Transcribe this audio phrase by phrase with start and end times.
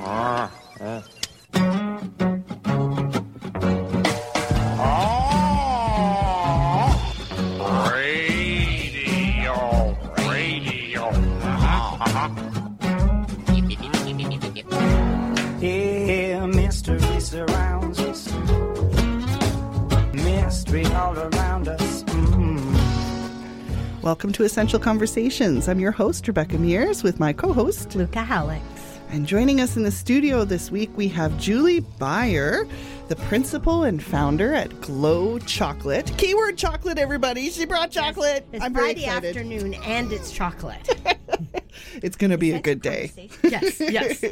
[0.00, 0.14] อ๋อ
[0.78, 1.00] เออ
[24.02, 25.68] Welcome to Essential Conversations.
[25.68, 27.94] I'm your host, Rebecca Mears, with my co host.
[27.94, 28.60] Luca Hallex.
[29.10, 32.66] And joining us in the studio this week, we have Julie Beyer,
[33.06, 36.12] the principal and founder at Glow Chocolate.
[36.18, 37.48] Keyword chocolate, everybody.
[37.48, 38.44] She brought chocolate.
[38.50, 40.98] It's I'm Friday afternoon and it's chocolate.
[42.02, 43.12] It's going to be a good day.
[43.42, 44.24] yes, yes.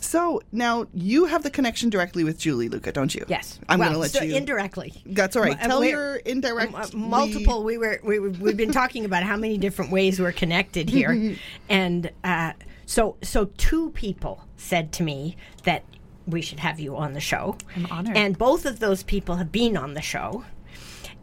[0.00, 3.24] So now you have the connection directly with Julie, Luca, don't you?
[3.28, 3.58] Yes.
[3.68, 4.36] I'm well, going to let so you.
[4.36, 4.94] indirectly.
[5.06, 5.58] That's all right.
[5.60, 6.74] Uh, Tell your indirect.
[6.74, 7.62] Uh, multiple.
[7.62, 11.36] We were we were, we've been talking about how many different ways we're connected here,
[11.68, 12.52] and uh,
[12.86, 15.84] so so two people said to me that
[16.26, 17.56] we should have you on the show.
[17.76, 18.16] I'm honored.
[18.16, 20.44] And both of those people have been on the show.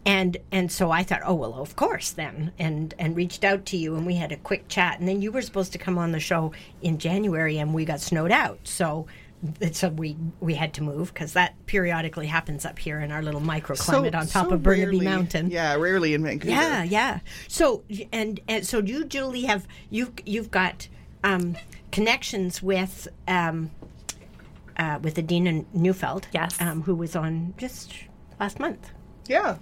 [0.08, 3.77] And and so I thought, oh well, of course then, and and reached out to
[3.77, 6.14] you, and we had a quick chat, and then you were supposed to come on
[6.14, 9.05] the show in January, and we got snowed out, so
[9.73, 13.41] so we we had to move because that periodically happens up here in our little
[13.41, 15.52] microclimate on top so of Burnaby rarely- Mountain.
[15.52, 16.52] Yeah, rarely in Vancouver.
[16.53, 17.19] Yeah, yeah.
[17.49, 17.83] So
[18.14, 20.88] and and so you, Julie, have you you've got
[21.25, 21.58] um,
[21.92, 23.71] connections with um,
[24.77, 26.55] uh, with Adina Neufeld, Yes.
[26.61, 27.94] um, who was on just
[28.39, 28.92] last month.
[29.27, 29.58] Yeah.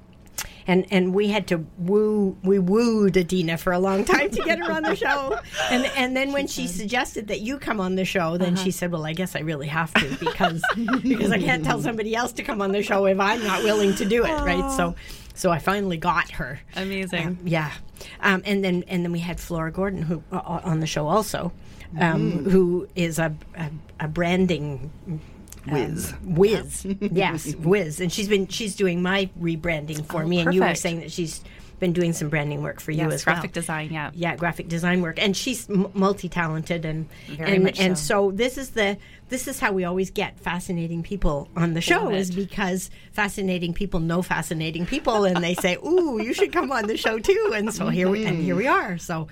[0.67, 4.57] And and we had to woo we wooed Adina for a long time to get
[4.59, 5.37] her on the show.
[5.69, 8.63] And and then when she suggested that you come on the show, then Uh-huh.
[8.63, 10.63] she said, "Well, I guess I really have to because
[11.03, 13.93] because I can't tell somebody else to come on the show if I'm not willing
[13.95, 14.95] to do it, right?" So
[15.35, 16.59] so I finally got her.
[16.75, 17.27] Amazing.
[17.27, 17.71] Um, yeah,
[18.21, 21.51] um, and then and then we had Flora Gordon who uh, on the show also,
[21.99, 24.89] um, who is a, a, a branding
[25.67, 26.13] Um, whiz.
[26.23, 26.85] whiz.
[27.11, 30.75] yes, whiz, and she's been she's doing my rebranding for oh, me, and you were
[30.75, 31.41] saying that she's
[31.79, 33.61] been doing some branding work for you Yes, as graphic well.
[33.61, 34.11] design, yeah.
[34.13, 38.29] yeah, graphic design work, and she's m- multi-talented, and Very and much and so.
[38.29, 38.97] so this is the
[39.29, 43.99] this is how we always get fascinating people on the show is because fascinating people
[43.99, 47.73] know fascinating people, and they say, "Ooh, you should come on the show too," and
[47.73, 48.93] so here we and here we mm-hmm.
[48.93, 48.97] are.
[48.97, 49.27] So.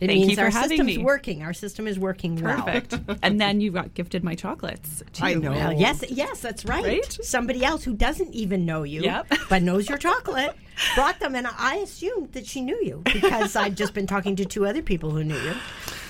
[0.00, 1.04] It Thank you means for our having system's me.
[1.04, 1.42] working.
[1.42, 2.62] Our system is working well.
[2.62, 2.98] Perfect.
[3.22, 5.02] and then you got gifted my chocolates.
[5.12, 5.24] Too.
[5.24, 5.52] I know.
[5.52, 6.84] Well, yes, yes, that's right.
[6.84, 7.18] Right?
[7.22, 9.32] Somebody else who doesn't even know you, Yep.
[9.48, 10.54] but knows your chocolate,
[10.94, 14.44] brought them, and I assumed that she knew you because I'd just been talking to
[14.44, 15.54] two other people who knew you.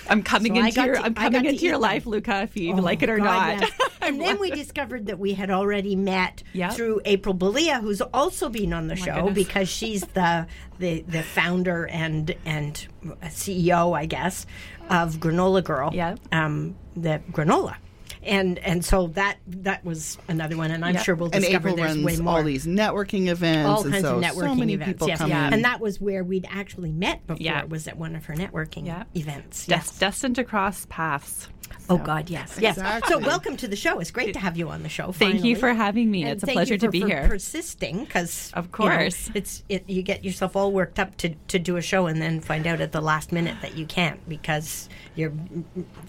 [0.09, 1.81] I'm coming So into your to- I'm coming into your eat them.
[1.81, 3.61] life, Luca, if you Oh, like it or God, not.
[3.61, 3.71] yes.
[4.03, 6.73] and then we discovered that we had already met Yep.
[6.75, 10.47] through April Belia, who's also been on the show because she's the,
[10.79, 12.87] the the founder and and
[13.25, 14.47] CEO, I guess,
[14.91, 15.91] of Granola Girl.
[15.93, 16.21] Yep.
[16.33, 17.77] Um, the granola.
[18.27, 21.05] And and so that that was another one, and I'm Yep.
[21.05, 23.69] sure we'll And discover April there's way more all these networking events.
[23.69, 24.93] all and kinds so, of networking so many events.
[24.93, 25.47] people yes, come Yeah.
[25.49, 25.53] in.
[25.55, 27.43] and that was where we'd actually met before.
[27.43, 27.65] Yeah.
[27.65, 29.05] Was at one of her networking Yeah.
[29.15, 29.67] events.
[29.67, 29.97] Des- Yes.
[29.99, 31.49] destined to cross paths.
[31.89, 32.77] Oh So, God, yes, yes.
[32.77, 33.13] Exactly.
[33.13, 34.01] So welcome to the show.
[34.01, 35.13] It's great to have you on the show.
[35.13, 36.23] Thank you for having me.
[36.23, 37.29] And It's a pleasure you to be for here.
[37.29, 39.31] Persisting, because Of course.
[39.35, 39.89] it's it.
[39.89, 42.81] You get yourself all worked up to to do a show, and then find out
[42.81, 45.33] at the last minute that you can't because your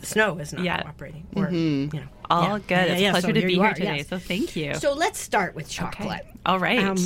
[0.02, 0.82] snow is not Yeah.
[0.82, 1.28] cooperating.
[1.36, 2.58] Or you know, All yeah.
[2.60, 2.70] good.
[2.70, 3.98] Yeah, it's yeah, a pleasure so to be here are, today.
[3.98, 4.08] yes.
[4.08, 4.74] So thank you.
[4.76, 6.26] So let's start with chocolate.
[6.46, 6.84] All right.
[6.84, 6.98] Um,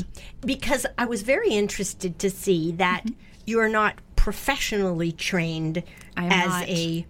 [0.46, 3.04] because I was very interested to see that
[3.46, 5.84] you are not professionally trained
[6.16, 6.70] I am as not.
[6.70, 7.06] a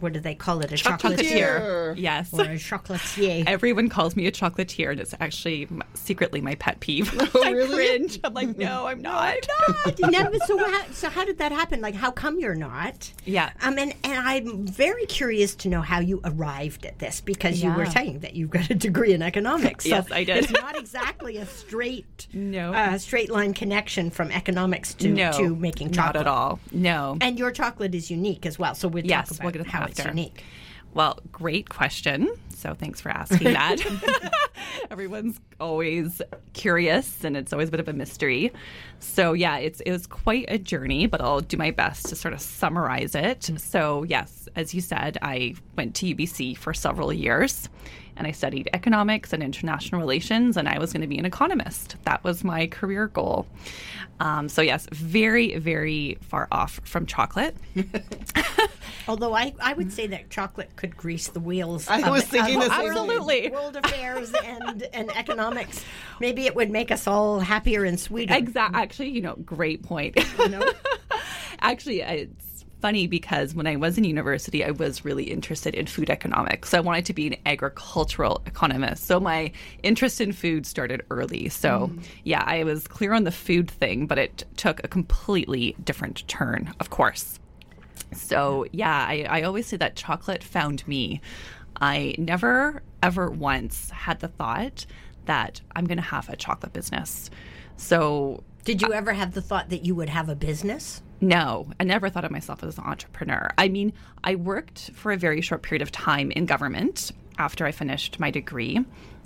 [0.00, 0.72] what do they call it?
[0.72, 1.94] A chocolatier.
[1.96, 2.32] Yes.
[2.32, 3.44] or a chocolatier.
[3.46, 7.10] Everyone calls me a chocolatier, and it's actually secretly my pet peeve.
[7.34, 7.74] Oh, I really?
[7.74, 8.20] cringe.
[8.24, 9.36] I'm like, no, I'm not.
[10.00, 11.80] no, but so how, so how did that happen?
[11.80, 13.12] Like, how come you're not?
[13.24, 13.50] Yeah.
[13.62, 17.72] Um, and, and I'm very curious to know how you arrived at this because you
[17.72, 19.84] were saying that you've got a degree in economics.
[19.84, 20.44] So Yes, I did.
[20.44, 22.72] It's not exactly a straight No.
[22.72, 26.58] uh, straight line connection from economics to no, to making not chocolate at all.
[26.72, 27.18] No.
[27.20, 28.74] And your chocolate is unique as well.
[28.74, 30.44] So we'll Yes, talk we'll about get to how that it's unique.
[30.92, 32.28] Well, great question.
[32.60, 33.78] So thanks for asking that.
[34.90, 36.20] Everyone's always
[36.52, 38.52] curious, and it's always a bit of a mystery.
[38.98, 42.34] So yeah, it's it was quite a journey, but I'll do my best to sort
[42.34, 43.50] of summarize it.
[43.56, 47.70] So yes, as you said, I went to UBC for several years,
[48.16, 51.96] and I studied economics and international relations, and I was going to be an economist.
[52.04, 53.46] That was my career goal.
[54.20, 57.56] Um, so yes, very very far off from chocolate.
[59.08, 61.88] Although I, I would say that chocolate could grease the wheels.
[61.88, 62.88] I of- was thinking of the same.
[62.90, 63.50] Absolutely.
[63.50, 65.84] World affairs and, and economics.
[66.20, 68.34] Maybe it would make us all happier and sweeter.
[68.34, 68.80] Exactly.
[68.80, 70.16] Actually, you know, great point.
[70.38, 70.70] You know?
[71.60, 72.49] Actually, it's
[72.80, 76.70] funny because when I was in university, I was really interested in food economics.
[76.70, 79.04] So I wanted to be an agricultural economist.
[79.04, 81.48] So my interest in food started early.
[81.48, 82.00] So mm-hmm.
[82.24, 86.72] yeah, I was clear on the food thing, but it took a completely different turn,
[86.80, 87.38] of course.
[88.12, 91.20] So yeah, I, I always say that chocolate found me.
[91.80, 94.84] I never ever once had the thought
[95.26, 97.30] that I'm going to have a chocolate business.
[97.76, 101.02] So Did you ever have the thought that you would have a business?
[101.20, 103.50] No, I never thought of myself as an entrepreneur.
[103.58, 103.92] I mean,
[104.24, 108.30] I worked for a very short period of time in government after I finished my
[108.30, 108.84] degree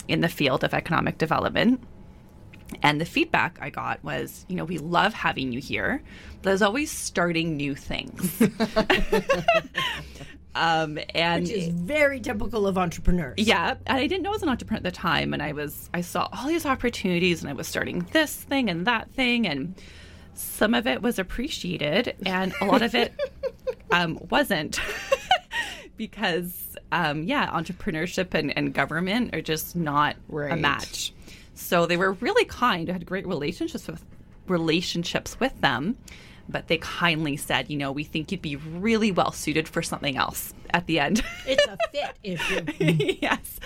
[0.08, 1.80] in the field of economic development.
[2.82, 6.02] And the feedback I got was, you know, we love having you here,
[6.42, 8.40] but there's always starting new things.
[10.54, 13.34] um, and Which is very typical of entrepreneurs.
[13.38, 15.88] yeah, and I didn't know I was an entrepreneur at the time, and I was
[15.92, 19.74] I saw all these opportunities, and I was starting this thing and that thing, and
[20.34, 23.12] some of it was appreciated, and a lot of it
[23.90, 24.80] um, wasn't,
[25.96, 31.12] because um, yeah, entrepreneurship and, and government are just not a match.
[31.54, 32.88] So they were really kind.
[32.90, 34.04] I had great relationships with
[34.46, 35.96] relationships with them,
[36.48, 40.16] but they kindly said, you know, we think you'd be really well suited for something
[40.16, 41.22] else at the end.
[41.46, 43.18] It's a fit issue.
[43.22, 43.60] yes.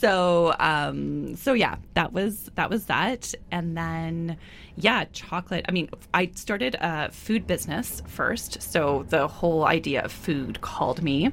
[0.00, 4.38] So um so yeah, that was that was that and then
[4.76, 5.66] yeah, chocolate.
[5.68, 11.02] I mean, I started a food business first, so the whole idea of food called
[11.02, 11.30] me.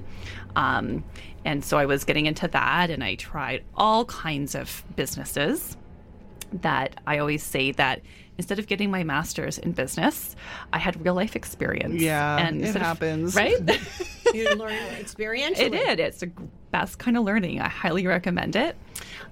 [0.57, 1.05] Um
[1.45, 5.77] and so I was getting into that and I tried all kinds of businesses
[6.51, 8.01] that I always say that
[8.37, 10.35] instead of getting my master's in business,
[10.73, 12.01] I had real life experience.
[12.01, 13.35] Yeah, it instead of- happens.
[13.35, 13.57] right?
[14.33, 15.57] You learn experientially.
[15.59, 15.99] It did.
[16.01, 16.29] It's the
[16.71, 17.61] best kind of learning.
[17.61, 18.75] I highly recommend it.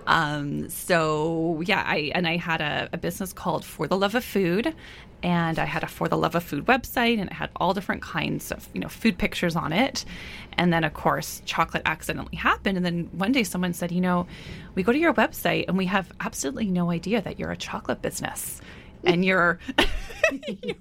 [0.08, 4.24] Um, so yeah, I and I had a, a business called For the Love of
[4.24, 4.74] Food,
[5.22, 8.04] and I had a For the Love of Food website, and it had all different
[8.04, 10.06] kinds of you know food pictures on it.
[10.54, 14.28] And then of course, chocolate accidentally happened, and then one day someone said, you know,
[14.76, 18.02] we go to your website and we have absolutely no idea that you're a chocolate
[18.02, 18.62] business.
[19.06, 19.60] And your,
[20.48, 20.76] your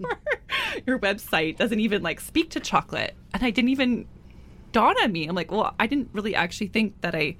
[0.86, 4.06] your website doesn't even like speak to chocolate, and I didn't even
[4.72, 5.26] dawn on me.
[5.26, 7.36] I'm like, well, I didn't really actually think that I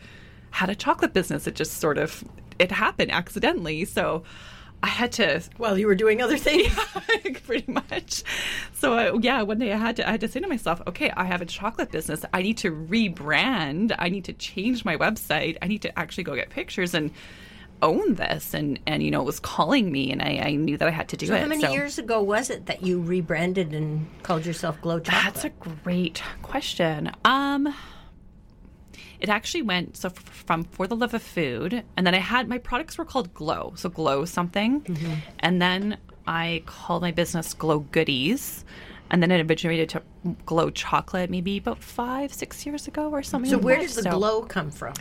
[0.51, 1.47] had a chocolate business.
[1.47, 2.25] It just sort of
[2.59, 3.85] it happened accidentally.
[3.85, 4.23] So
[4.83, 6.79] I had to Well, you were doing other things.
[7.45, 8.23] pretty much.
[8.75, 11.11] So I, yeah, one day I had to I had to say to myself, okay,
[11.11, 12.25] I have a chocolate business.
[12.33, 13.95] I need to rebrand.
[13.99, 15.59] I need to change my website.
[15.61, 17.11] I need to actually go get pictures and
[17.85, 18.55] own this.
[18.55, 21.09] And and you know, it was calling me, and I, I knew that I had
[21.11, 21.41] to do So it.
[21.43, 25.25] how many So- years ago was it that you rebranded and called yourself Glow Chocolate?
[25.35, 25.51] That's a
[25.85, 27.13] great question.
[27.25, 27.73] Um,
[29.21, 32.49] it actually went so f- from for the love of food, and then I had
[32.49, 34.83] my products were called Glow, so Glow something,
[35.41, 38.65] and then I called my business Glow Goodies,
[39.11, 40.03] and then it originated to
[40.47, 43.51] Glow Chocolate maybe about five six years ago or something.
[43.51, 44.95] so where does the So, glow come from?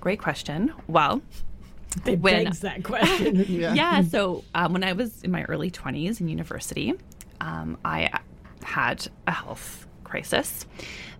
[0.00, 0.72] Great question.
[0.86, 1.22] Well,
[2.04, 3.36] It when- begs that question.
[3.48, 4.02] yeah.
[4.02, 6.94] so um, when I was in my early 20s in university,
[7.40, 8.20] um, I
[8.62, 10.66] had a health crisis.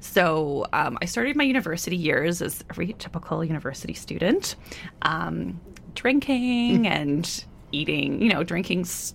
[0.01, 4.55] So um, I started my university years as every typical university student,
[5.03, 5.61] um,
[5.95, 9.15] drinking and eating, you know, drinking s-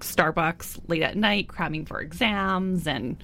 [0.00, 3.16] Starbucks late at night, cramming for exams, and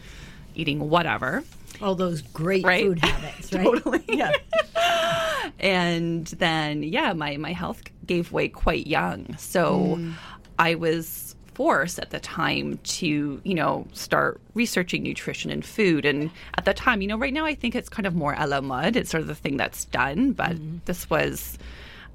[0.54, 1.44] eating whatever.
[1.84, 2.84] All those great Right?
[2.84, 3.64] food habits, right?
[3.64, 4.02] Totally.
[4.08, 4.32] Yeah.
[5.60, 10.12] and then yeah my my health gave way quite young so mm.
[10.58, 16.30] i was forced at the time to you know start researching nutrition and food and
[16.58, 18.60] at the time you know right now i think it's kind of more a la
[18.60, 20.78] mode it's sort of the thing that's done but mm-hmm.
[20.84, 21.58] this was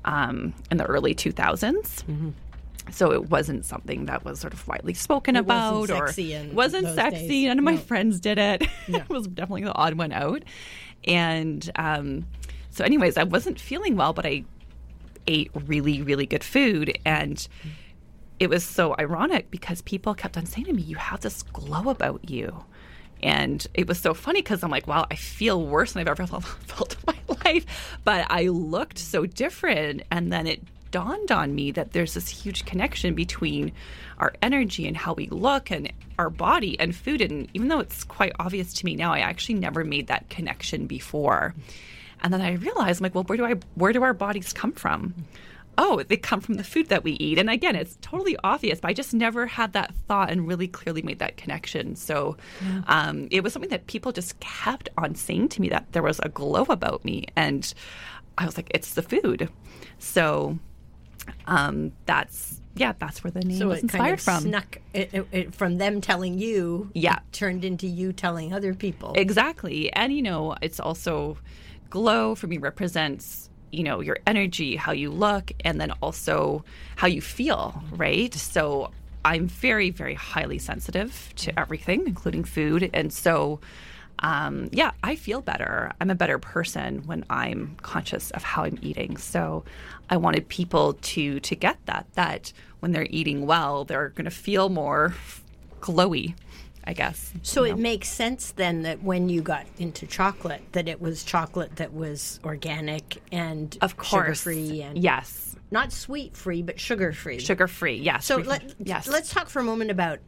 [0.05, 2.03] um, in the early 2000s
[2.91, 6.39] so it wasn't something that was sort of widely spoken It wasn't about sexy or
[6.39, 7.47] in wasn't sexy days.
[7.47, 7.77] none of my No.
[7.77, 10.43] friends did it it was definitely the odd one out
[11.05, 12.25] and um,
[12.71, 14.43] so anyways i wasn't feeling well but i
[15.27, 17.47] ate really really good food and
[18.39, 21.89] it was so ironic because people kept on saying to me you have this glow
[21.89, 22.63] about you
[23.21, 26.25] and it was so funny because I'm like, wow, I feel worse than I've ever
[26.39, 27.65] felt in my life.
[28.05, 30.03] But I looked so different.
[30.09, 33.71] And then it dawned on me that there's this huge connection between
[34.17, 37.21] our energy and how we look and our body and food.
[37.21, 40.87] And even though it's quite obvious to me now, I actually never made that connection
[40.87, 41.53] before.
[42.21, 44.73] And then I realized, I'm like, well, where do I, where do our bodies come
[44.73, 45.13] from?
[45.79, 47.39] oh, they come from the food that we eat.
[47.39, 51.01] And again, it's totally obvious, but I just never had that thought and really clearly
[51.01, 51.95] made that connection.
[51.95, 52.35] So
[52.87, 56.19] um, it was something that people just kept on saying to me that there was
[56.19, 57.27] a glow about me.
[57.37, 57.73] And
[58.37, 59.49] I was like, it's the food.
[59.99, 60.59] So
[61.47, 64.43] um, that's yeah, that's where the name So was inspired kind of from.
[64.43, 66.89] snuck it, it, it- from them telling you.
[66.93, 67.19] Yeah.
[67.33, 69.13] turned into you telling other people.
[69.17, 69.91] Exactly.
[69.91, 71.37] And, you know, it's also
[71.89, 76.63] glow for me represents, you know, your energy, how you look, and then also
[76.95, 78.33] how you feel, right?
[78.33, 78.91] So
[79.25, 82.89] I'm very, very highly sensitive to everything, including food.
[82.93, 83.59] And so,
[84.19, 85.91] um, yeah, I feel better.
[86.01, 89.17] I'm a better person when I'm conscious of how I'm eating.
[89.17, 89.63] So
[90.09, 94.31] I wanted people to to get that that when they're eating well, they're going to
[94.31, 95.13] feel more
[95.81, 96.33] glowy,
[96.85, 97.31] I guess.
[97.43, 101.75] So it makes sense then that when you got into chocolate, that it was chocolate
[101.77, 104.41] that was organic and Of course.
[104.43, 105.55] sugar-free and Yes.
[105.71, 107.39] not sweet-free, but sugar-free.
[107.39, 108.25] Sugar free, yes.
[108.25, 110.19] So Free let, yes, let's talk for a moment about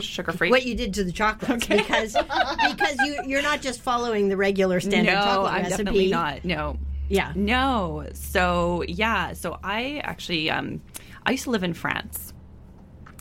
[0.00, 0.50] sugar free.
[0.50, 4.80] what you did to the chocolates because because you you're not just following the regular
[4.80, 5.84] standard no, chocolate I'm recipe.
[5.84, 6.44] definitely not.
[6.44, 7.32] No, Yeah.
[7.34, 8.06] no.
[8.14, 10.80] So yeah, so I actually um,
[11.26, 12.32] I used to live in France.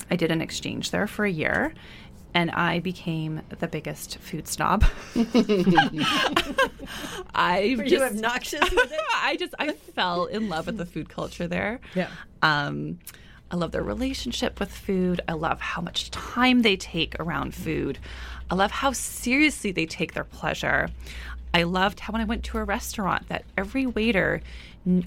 [0.10, 1.74] I did an exchange there for a year.
[2.34, 4.84] And I became the biggest food snob.
[7.34, 9.00] I Were just, you obnoxious with it?
[9.16, 11.80] I just I fell in love with the food culture there.
[11.96, 12.10] Yeah.
[12.42, 13.00] Um,
[13.50, 15.22] I love their relationship with food.
[15.28, 17.98] I love how much time they take around food.
[18.50, 20.90] I love how seriously they take their pleasure.
[21.54, 24.42] I loved how when I went to a restaurant that every waiter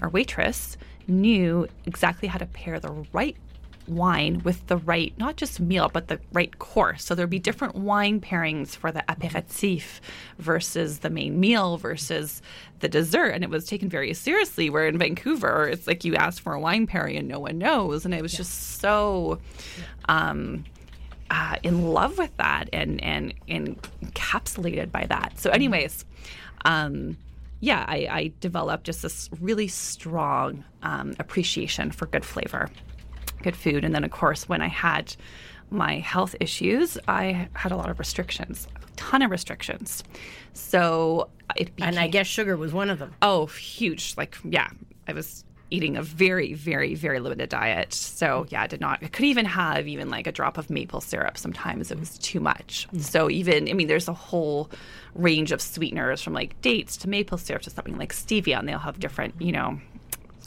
[0.01, 3.35] or waitress knew exactly how to pair the right
[3.87, 7.03] wine with the right not just meal but the right course.
[7.03, 9.99] So there'd be different wine pairings for the apéritif
[10.37, 12.41] versus the main meal versus
[12.79, 13.29] the dessert.
[13.29, 16.59] And it was taken very seriously where in vancouver it's like you ask for a
[16.59, 18.05] wine pairing and no one knows.
[18.05, 19.39] And it was just so
[20.07, 20.63] um
[21.29, 25.39] uh, in love with that and and and encapsulated by that.
[25.39, 26.05] So anyways
[26.65, 27.17] um
[27.61, 32.69] yeah i, I developed just this really strong um, appreciation for good flavor
[33.43, 33.83] good food.
[33.83, 35.15] And then, of course, when I had
[35.69, 40.03] my health issues, I had a lot of restrictions, a ton of restrictions.
[40.53, 43.13] So it became, And I guess sugar was one of them.
[43.21, 44.15] oh, huge.
[44.17, 44.69] Like, yeah,
[45.07, 47.93] I was eating a very, very, very limited diet.
[47.93, 48.99] So yeah, I did not.
[49.01, 51.37] I could even have even like a drop of maple syrup.
[51.37, 52.89] Sometimes it was too much.
[52.93, 52.99] Mm.
[53.01, 54.69] So even, I mean, there's a whole
[55.15, 58.79] range of sweeteners from like dates to maple syrup to something like stevia, and they'll
[58.79, 59.79] have different, you know,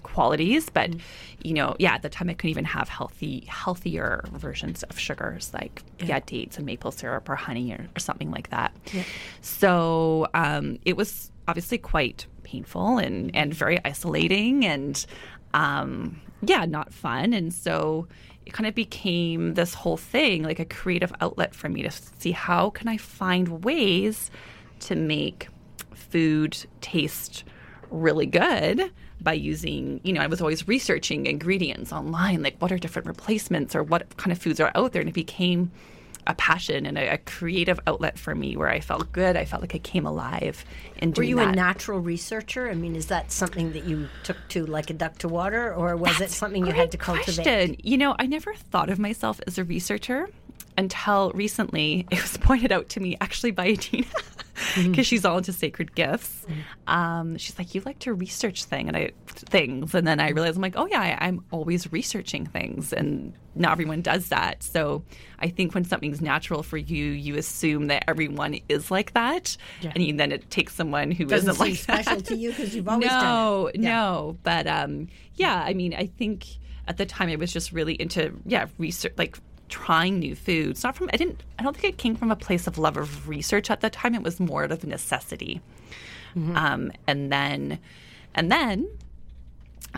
[0.05, 0.91] qualities but
[1.43, 5.53] you know yeah at the time i couldn't even have healthy healthier versions of sugars
[5.53, 8.75] like yeah, dates and maple syrup or honey or, or something like that.
[9.41, 15.05] So um, it was obviously quite painful and and very isolating and
[15.55, 17.33] um, yeah not fun.
[17.33, 18.07] And so
[18.47, 22.33] it kind of became this whole thing like a creative outlet for me to see
[22.33, 24.31] how can i find ways
[24.79, 25.49] to make
[25.95, 27.43] food taste
[27.91, 28.93] really good
[29.25, 33.75] by using, you know, I was always researching ingredients online, like what are different replacements
[33.75, 35.01] or what kind of foods are out there.
[35.01, 35.73] And it became
[36.27, 39.37] a passion and a, a creative outlet for me where I felt good.
[39.37, 40.65] I felt like I came alive
[40.99, 41.49] in Were you that.
[41.49, 42.71] a natural researcher?
[42.71, 45.97] I mean, is that something that you took to like a duck to water, or
[45.97, 47.45] was it something you had to cultivate?
[47.45, 47.77] question.
[47.83, 50.29] You know, I never thought of myself as a researcher
[50.79, 52.07] until recently.
[52.11, 54.07] It was pointed out to me actually by Adina
[54.77, 56.47] because she's all into sacred gifts.
[56.87, 60.57] Um, she's like, "You like to research thing and I things," and then I realized
[60.57, 65.03] I'm like, "Oh yeah, I, I'm always researching things, and not everyone does that." So
[65.39, 70.03] I think when something's natural for you, you assume that everyone is like that, and
[70.03, 72.05] you, then it takes someone who Doesn't seem like that.
[72.05, 73.81] special to you because you've always done no, it.
[73.81, 73.91] Yeah.
[73.91, 74.39] no.
[74.43, 76.47] But um, yeah, I mean, I think
[76.87, 79.39] at the time I was just really into yeah research, like
[79.75, 80.85] trying new foods.
[80.85, 81.43] Not from I didn't.
[81.59, 84.15] I don't think it came from a place of love of research at the time.
[84.15, 85.61] It was more out of necessity.
[86.57, 87.79] Um, and then,
[88.35, 88.89] and then,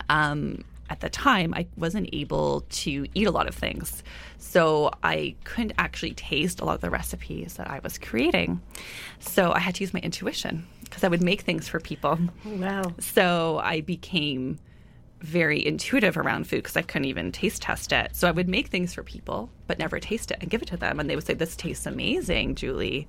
[0.09, 4.03] um, at the time, I wasn't able to eat a lot of things.
[4.39, 8.61] So I couldn't actually taste a lot of the recipes that I was creating.
[9.19, 12.17] So I had to use my intuition because I would make things for people.
[12.45, 12.93] Wow.
[12.99, 14.59] So I became
[15.21, 18.15] very intuitive around food because I couldn't even taste test it.
[18.15, 20.77] So I would make things for people, but never taste it and give it to
[20.77, 20.99] them.
[20.99, 23.07] And they would say, This tastes amazing, Julie.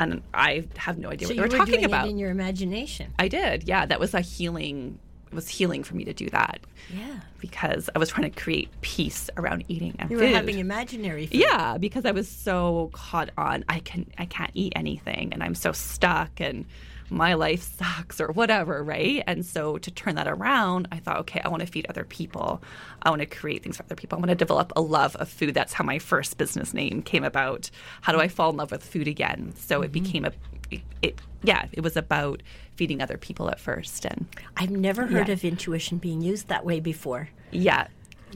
[0.00, 2.06] And I have no idea So what you they were were talking about.
[2.06, 3.12] it in your imagination.
[3.18, 3.64] I did.
[3.66, 3.86] Yeah.
[3.86, 6.60] That was a healing, it was healing for me to do that
[6.94, 7.20] Yeah.
[7.40, 10.30] because I was trying to create peace around eating and You food.
[10.30, 11.40] were having imaginary food.
[11.40, 15.54] Yeah, because I was so caught on I can I can't eat anything and I'm
[15.56, 16.64] so stuck and
[17.10, 19.22] my life sucks or whatever, right?
[19.26, 22.62] And so to turn that around, I thought, okay, I want to feed other people.
[23.02, 24.16] I want to create things for other people.
[24.16, 25.54] I want to develop a love of food.
[25.54, 27.70] That's how my first business name came about.
[28.02, 29.54] How do I fall in love with food again?
[29.56, 30.02] So it mm-hmm.
[30.04, 30.32] became a
[30.70, 32.42] it, it yeah, it was about
[32.76, 35.34] feeding other people at first and I've never heard Yeah.
[35.34, 37.30] of intuition being used that way before.
[37.50, 37.86] yeah.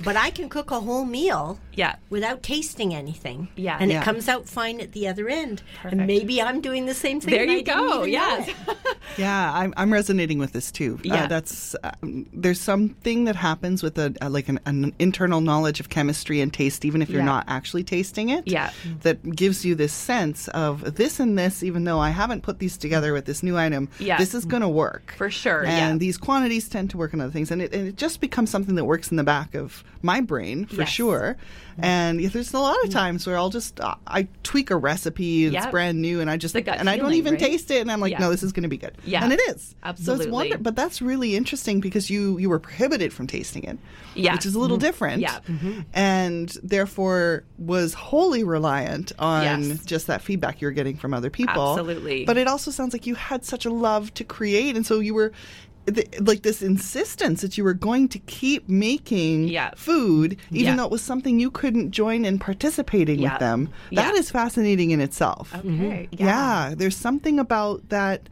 [0.05, 1.97] But I can cook a whole meal Yeah.
[2.11, 3.49] without tasting anything.
[3.57, 3.77] Yeah.
[3.81, 4.01] And Yeah.
[4.01, 5.63] it comes out fine at the other end.
[5.77, 5.93] Perfect.
[5.99, 7.31] And maybe I'm doing the same thing.
[7.33, 7.99] There and I you go.
[8.01, 8.51] even Yes.
[9.19, 10.99] Yeah, I'm, I'm resonating with this too.
[11.03, 11.25] Yeah.
[11.25, 15.81] Uh, that's um, there's something that happens with a, a like an, an internal knowledge
[15.81, 17.27] of chemistry and taste, even if you're Yeah.
[17.27, 18.47] not actually tasting it.
[18.47, 18.71] Yeah.
[19.03, 22.77] that gives you this sense of this and this, even though I haven't put these
[22.79, 23.89] together with this new item.
[23.99, 24.17] Yeah.
[24.17, 25.99] this is going to work For sure, And yeah.
[25.99, 28.77] these quantities tend to work on other things, and it, and it just becomes something
[28.77, 30.89] that works in the back of my brain for Yes.
[30.89, 31.37] sure.
[31.79, 32.93] And yeah, there's a lot of mm.
[32.93, 35.71] times where I'll just uh, I tweak a recipe that's Yep.
[35.71, 37.41] brand new, and I just The gut and I don't even right?
[37.41, 38.19] taste it, and I'm like, Yeah.
[38.19, 38.93] no, this is going to be good.
[39.05, 39.25] Yeah.
[39.25, 39.62] and it is.
[39.62, 40.25] So Absolutely.
[40.27, 43.79] it's wonder, but that's really interesting because you you were prohibited from tasting it.
[44.15, 44.35] Yeah.
[44.35, 44.87] which is a little mm-hmm.
[44.87, 45.23] different.
[45.23, 45.39] Yeah.
[45.49, 45.81] Mm-hmm.
[45.95, 49.85] and therefore was wholly reliant on Yes.
[49.87, 51.71] just that feedback you were getting from other people.
[51.71, 52.25] Absolutely.
[52.27, 55.15] But it also sounds like you had such a love to create, and so you
[55.15, 55.33] were.
[55.87, 59.71] Th- Like this insistence that you were going to keep making Yeah.
[59.77, 60.77] food, even Yeah.
[60.77, 63.33] though it was something you couldn't join in participating Yeah.
[63.33, 63.69] with them.
[63.93, 64.21] That Yeah.
[64.21, 65.53] is fascinating in itself.
[65.55, 65.69] Okay.
[65.69, 66.23] Mm-hmm.
[66.23, 66.75] Yeah.
[66.77, 68.29] there's something about that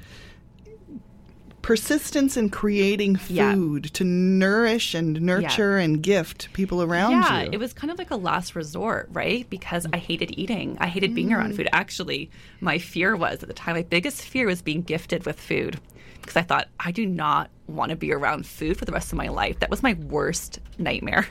[1.62, 3.52] persistence in creating Yeah.
[3.52, 7.50] food to nourish and nurture and gift people around yeah, you.
[7.52, 9.48] it was kind of like a last resort, right?
[9.50, 10.78] Because I hated eating.
[10.80, 11.56] I hated being around mm.
[11.56, 11.68] food.
[11.72, 12.30] Actually,
[12.60, 15.78] my fear was at the time, my biggest fear was being gifted with food.
[16.30, 19.18] Because I thought, I do not want to be around food for the rest of
[19.18, 19.58] my life.
[19.58, 21.26] That was my worst nightmare.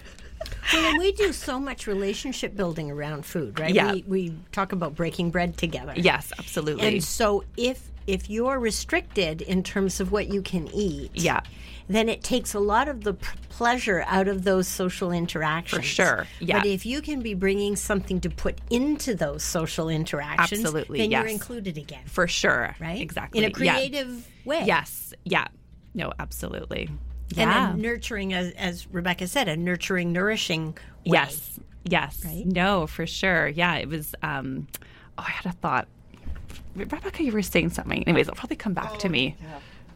[0.74, 3.74] Well, we do so much relationship building around food, right?
[3.74, 3.94] Yeah.
[3.94, 5.94] We, we talk about breaking bread together.
[5.96, 6.86] yes, absolutely.
[6.88, 11.42] And so if if you're restricted in terms of what you can eat, Yeah.
[11.90, 15.82] Then it takes a lot of the p- pleasure out of those social interactions.
[15.82, 16.60] For sure, yeah.
[16.60, 21.12] But if you can be bringing something to put into those social interactions, Absolutely, then
[21.12, 22.76] you're included again, for sure.
[22.80, 23.02] right?
[23.02, 23.40] Exactly.
[23.44, 23.74] In a Yeah.
[23.74, 24.64] creative way.
[24.66, 25.14] Yes.
[25.26, 25.48] Yeah.
[25.94, 26.88] No, absolutely.
[27.38, 27.74] And yeah.
[27.74, 30.68] a nurturing, as, as Rebecca said, a nurturing, nourishing
[31.06, 31.14] way.
[31.14, 31.60] Yes.
[31.86, 32.22] Yes.
[32.24, 32.46] Right?
[32.46, 33.48] No, for sure.
[33.48, 34.68] Yeah, it was um
[35.18, 35.88] oh I had a thought.
[36.76, 38.04] Rebecca, you were saying something.
[38.04, 39.36] Anyways, it'll probably come back to me.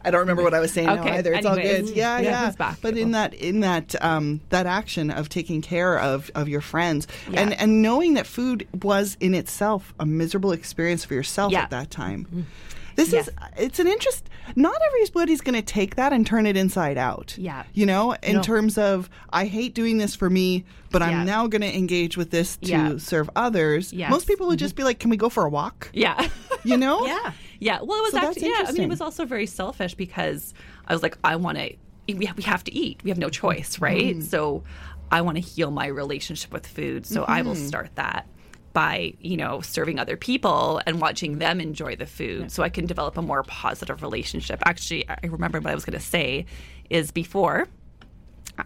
[0.04, 1.32] I don't remember what I was saying now either.
[1.32, 1.88] It's all good.
[1.88, 2.74] Yeah, Yeah, yeah.
[2.82, 7.06] But in that in that um, that action of taking care of, of your friends
[7.30, 7.40] Yeah.
[7.40, 11.62] and and knowing that food was in itself a miserable experience for yourself Yeah.
[11.62, 12.46] at that time.
[12.96, 13.28] This Yes.
[13.28, 17.34] is it's an interest not everybody's going to take that and turn it inside out.
[17.38, 17.64] Yeah.
[17.72, 18.42] You know, in No.
[18.42, 21.08] terms of I hate doing this for me, but Yeah.
[21.08, 22.96] I'm now going to engage with this to Yeah.
[22.98, 23.92] serve others.
[23.92, 24.10] Yes.
[24.10, 24.64] Most people would mm-hmm.
[24.64, 26.28] just be like, "Can we go for a walk?" Yeah.
[26.66, 27.06] You know?
[27.06, 27.32] Yeah.
[27.60, 27.78] yeah.
[27.82, 28.64] Well, it was So actually yeah.
[28.66, 30.54] I mean, it was also very selfish because
[30.88, 31.74] I was like, I want to.
[32.08, 33.02] We have, we have to eat.
[33.04, 34.16] We have no choice, right?
[34.16, 34.22] Mm-hmm.
[34.22, 34.62] So,
[35.10, 37.06] I want to heal my relationship with food.
[37.06, 37.66] So I will mm-hmm.
[37.66, 38.26] start that
[38.74, 42.84] by you know serving other people and watching them enjoy the food so i can
[42.84, 46.44] develop a more positive relationship actually i remember what i was going to say
[46.90, 47.66] is before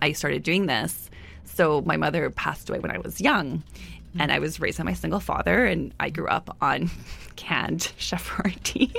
[0.00, 1.10] I started doing this.
[1.44, 4.20] So my mother passed away when I was young, mm-hmm.
[4.20, 6.90] and I was raised by my single father, and I grew up on
[7.36, 8.92] canned chef Boyardee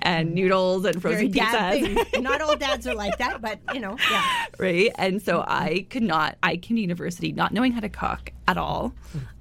[0.00, 0.34] and mm-hmm.
[0.34, 2.22] noodles and frozen pizzas.
[2.22, 4.46] Not all dads are like that, but you know, yeah.
[4.58, 4.90] right?
[4.96, 5.52] And so mm-hmm.
[5.52, 8.94] I could not, I came to university not knowing how to cook at all.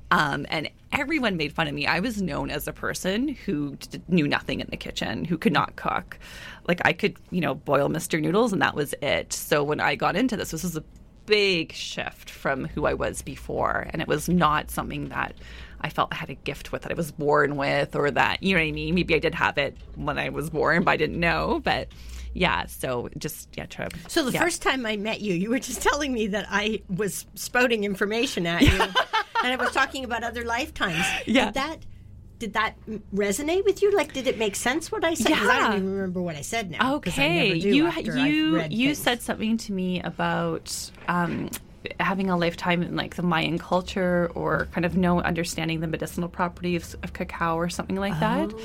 [0.10, 1.86] Um, and everyone made fun of me.
[1.86, 5.52] I was known as a person who d- knew nothing in the kitchen, who could
[5.54, 6.18] not cook.
[6.68, 8.22] Like I could, you know, boil Mr.
[8.22, 9.34] Noodles and that was it.
[9.34, 10.84] So when I got into this, this was a
[11.26, 13.88] big shift from who I was before.
[13.90, 15.36] And it was not something that
[15.82, 18.56] I felt I had a gift with that I was born with or that, you
[18.56, 18.96] know what I mean?
[18.96, 21.62] Maybe I did have it when I was born, but I didn't know.
[21.64, 21.90] But
[22.34, 23.66] yeah, so just, yeah,
[24.08, 24.40] So the yeah.
[24.40, 28.46] first time I met you, you were just telling me that I was spouting information
[28.48, 28.80] at you,
[29.44, 31.04] and I was talking about other lifetimes.
[31.26, 31.46] Yeah.
[31.46, 31.78] Did that
[32.40, 32.76] did that
[33.16, 33.96] resonate with you?
[33.96, 35.34] Like, did it make sense what I said?
[35.36, 36.96] 'Cause I don't even remember what I said now.
[36.96, 37.92] Okay, never do you
[38.24, 38.98] you you things.
[39.00, 41.50] said something to me about um,
[42.00, 46.30] having a lifetime in like the Mayan culture, or kind of no understanding the medicinal
[46.30, 48.54] properties of cacao, or something like that.
[48.54, 48.60] Oh,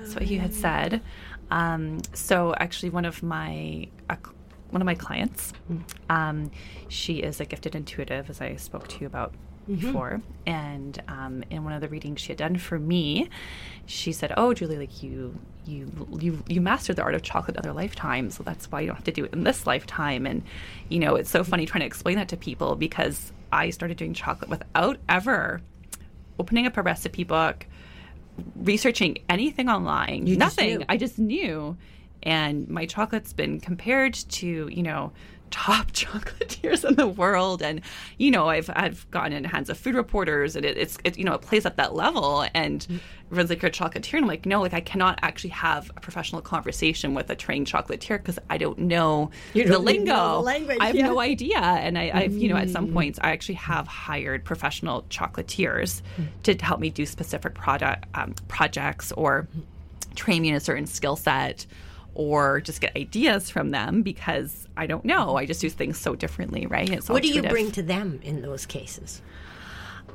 [0.00, 1.02] That's what you had said.
[1.50, 4.16] Um, so actually, one of my uh,
[4.70, 5.82] one of my clients, Mm.
[6.08, 6.50] um,
[6.88, 9.34] she is a gifted intuitive, as I spoke to you about
[9.68, 9.86] Mm-hmm.
[9.86, 10.22] before.
[10.46, 13.28] And um, in one of the readings she had done for me,
[13.86, 17.60] she said, "Oh, Julie, like you, you, you, you mastered the art of chocolate in
[17.60, 20.42] other lifetimes, so that's why you don't have to do it in this lifetime." And
[20.88, 24.14] you know, it's so funny trying to explain that to people because I started doing
[24.14, 25.60] chocolate without ever
[26.38, 27.66] opening up a recipe book,
[28.56, 30.78] researching anything online, You nothing.
[30.78, 30.84] knew.
[30.88, 31.76] I just knew.
[32.22, 35.12] And my chocolate's been compared to, you know,
[35.50, 37.62] top chocolatiers in the world.
[37.62, 37.80] And
[38.16, 41.18] you know i've i've gotten in the hands of food reporters and it, it's it,
[41.18, 42.46] you know it plays at that level.
[42.54, 43.00] And mm.
[43.26, 44.14] everyone's like you're a chocolatier.
[44.14, 47.66] And i'm like no like i cannot actually have a professional conversation with a trained
[47.66, 50.14] chocolatier because i don't know You the don't lingo.
[50.14, 51.06] know the language, i have yeah.
[51.06, 51.58] no idea.
[51.58, 52.92] And I, i've you know at some mm.
[52.92, 56.26] points i actually have hired professional chocolatiers mm.
[56.44, 59.48] to help me do specific product um, projects or
[60.14, 61.66] train me in a certain skill set
[62.18, 65.36] or just get ideas from them because I don't know.
[65.36, 66.90] I just do things so differently, right?
[66.90, 69.22] It's What do you bring to them in those cases?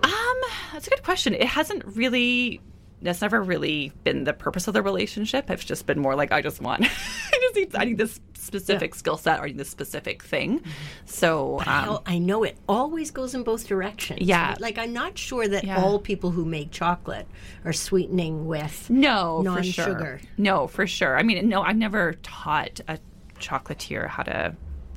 [0.03, 0.41] Um,
[0.73, 1.33] that's a good question.
[1.33, 2.59] It hasn't really.
[3.03, 5.49] That's never really been the purpose of the relationship.
[5.49, 8.95] It's just been more like I just want, I just need, I need this specific
[8.95, 10.59] skill set or I need this specific thing.
[10.59, 10.69] Mm-hmm.
[11.05, 14.21] So, I um, al- I know it always goes in both directions.
[14.21, 14.55] Yeah.
[14.59, 15.81] Like, I'm not sure that Yeah.
[15.81, 17.27] all people who make chocolate
[17.65, 20.19] are sweetening with No, for non-sugar.
[20.21, 20.29] sure.
[20.37, 21.17] No, for sure.
[21.17, 22.99] I mean, no, I've never taught a
[23.39, 24.55] chocolatier how to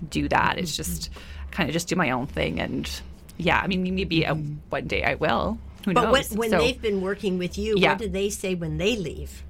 [0.09, 0.59] do that.
[0.59, 0.77] It's mm-hmm.
[0.77, 1.11] just
[1.51, 2.89] kind of just do my own thing, and
[3.39, 4.57] yeah, I mean, maybe a, mm-hmm.
[4.69, 5.59] one day I will.
[5.87, 6.33] Who But when, knows?
[6.33, 7.91] when So- they've been working with you, Yeah.
[7.93, 9.43] what do they say when they leave?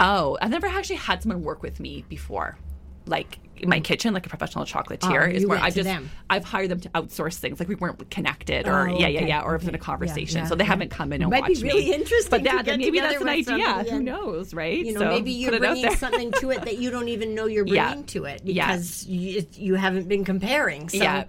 [0.00, 2.58] oh, I've never actually had someone work with me before,
[3.06, 5.28] like in my kitchen, like a professional chocolatier.
[5.28, 6.10] Oh, is where I've just them.
[6.28, 7.58] I've hired them to outsource things.
[7.60, 10.38] Like we weren't connected, or Oh, yeah, yeah, yeah, or it was in a conversation.
[10.40, 10.68] Yeah, so they yeah.
[10.70, 11.94] haven't come in and Might be really me.
[11.94, 13.84] interesting But that, maybe that's an idea.
[13.88, 14.84] Who knows, right?
[14.84, 17.08] You know, So maybe you're put it out bringing something to it that you don't
[17.08, 17.90] even know you're Yeah.
[17.90, 18.72] bringing to it Yeah.
[18.72, 20.88] because you, you haven't been comparing.
[20.88, 21.24] So yeah.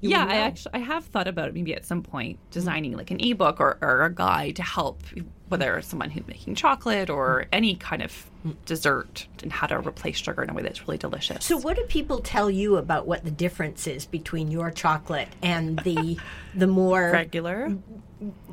[0.00, 3.10] You yeah, I actually I have thought about it maybe at some point designing like
[3.10, 5.02] an ebook or, or a guide to help
[5.48, 7.48] whether someone who's making chocolate or mm.
[7.52, 8.30] any kind of
[8.66, 11.44] dessert and how to replace sugar in a way that's really delicious.
[11.44, 15.78] So, what do people tell you about what the difference is between your chocolate and
[15.80, 16.18] the
[16.54, 17.76] the more regular.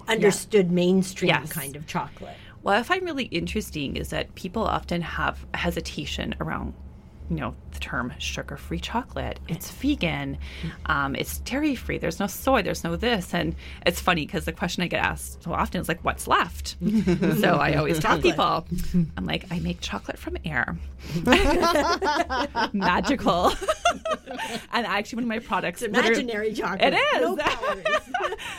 [0.08, 1.51] understood mainstream Yes.
[1.51, 2.38] kind of chocolate?
[2.62, 6.73] What I find really interesting is that people often have hesitation around,
[7.29, 9.39] you know, the term sugar-free chocolate.
[9.47, 10.38] It's vegan,
[10.85, 11.97] um, it's dairy-free.
[11.97, 12.61] There's no soy.
[12.61, 15.88] There's no this, and it's funny because the question I get asked so often is
[15.88, 16.75] like, "What's left?"
[17.39, 18.65] so I always tell people,
[19.17, 20.77] I'm like, I make chocolate from air.
[22.73, 23.53] Magical.
[24.73, 26.93] and actually, one of my products, It's imaginary chocolate.
[26.93, 27.21] It is.
[27.21, 27.38] No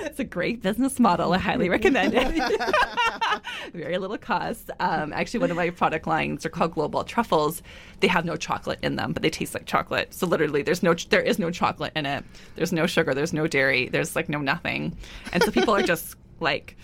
[0.00, 1.33] it's a great business model.
[1.33, 2.61] I highly recommend it.
[3.72, 4.70] Very little cost.
[4.81, 7.62] Um, actually, one of my product lines are called Global Truffles.
[8.00, 10.14] They have no chocolate in them, but they taste like chocolate.
[10.14, 12.25] So literally, there's no, there is no chocolate in it.
[12.55, 13.14] There's no sugar.
[13.14, 13.88] There's no dairy.
[13.88, 14.97] There's like no nothing.
[15.33, 16.77] And so people are just like.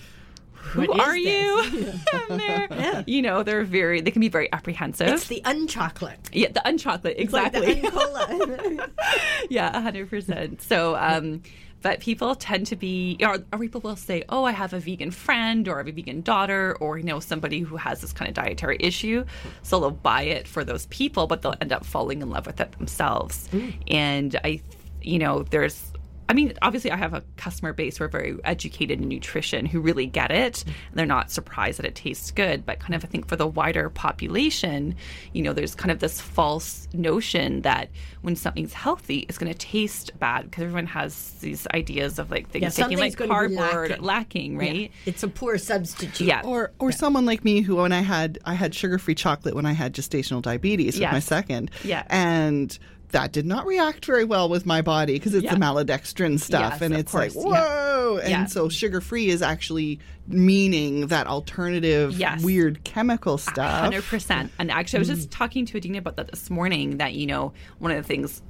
[0.63, 1.93] Who What are you?
[2.29, 4.01] They're, You know, they're very.
[4.01, 5.09] They can be very apprehensive.
[5.09, 6.31] It's the unchocolate.
[6.33, 7.75] yeah, the unchocolate, Like exactly.
[7.81, 8.91] the uncola.
[9.51, 10.63] yeah, hundred percent.
[10.63, 11.43] So, um,
[11.83, 15.11] but people tend to be, or, or people will say, "Oh, I have a vegan
[15.11, 18.29] friend, or I have a vegan daughter, or you know somebody who has this kind
[18.29, 19.25] of dietary issue."
[19.63, 22.61] So they'll buy it for those people, but they'll end up falling in love with
[22.61, 23.49] it themselves.
[23.89, 24.63] And I,
[25.03, 25.92] you know, there's.
[26.29, 29.81] I mean, obviously, I have a customer base who are very educated in nutrition who
[29.81, 30.65] really get it.
[30.65, 32.65] And they're not surprised that it tastes good.
[32.65, 34.95] But kind of, I think for the wider population,
[35.33, 37.91] you know, there's kind of this false notion that
[38.23, 42.49] when something's healthy, it's going to taste bad because everyone has these ideas of like
[42.51, 44.05] things Yeah, taking like something's gonna cardboard, lacking.
[44.05, 44.93] lacking, right?
[45.07, 46.27] It's a poor substitute.
[46.27, 46.43] Yeah.
[46.45, 49.67] Or or someone like me who when I had I had sugar free chocolate when
[49.67, 51.71] I had gestational diabetes with my second.
[51.85, 52.05] Yeah.
[52.09, 52.79] And
[53.13, 55.55] that did not react very well with my body because it's Yeah.
[55.55, 57.51] the maltodextrin stuff Yes, and it's course, like yeah.
[57.53, 58.45] whoa and Yeah.
[58.47, 62.43] so sugar free is actually meaning that alternative Yes.
[62.43, 64.51] weird chemical stuff Hundred percent.
[64.59, 65.37] And actually, I was just mm.
[65.37, 66.99] talking to Adina about that this morning.
[66.99, 68.43] That you know, one of the things,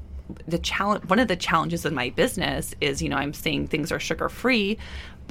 [0.47, 3.91] the challenge, one of the challenges in my business is, you know, I'm saying things
[3.93, 4.79] are sugar free,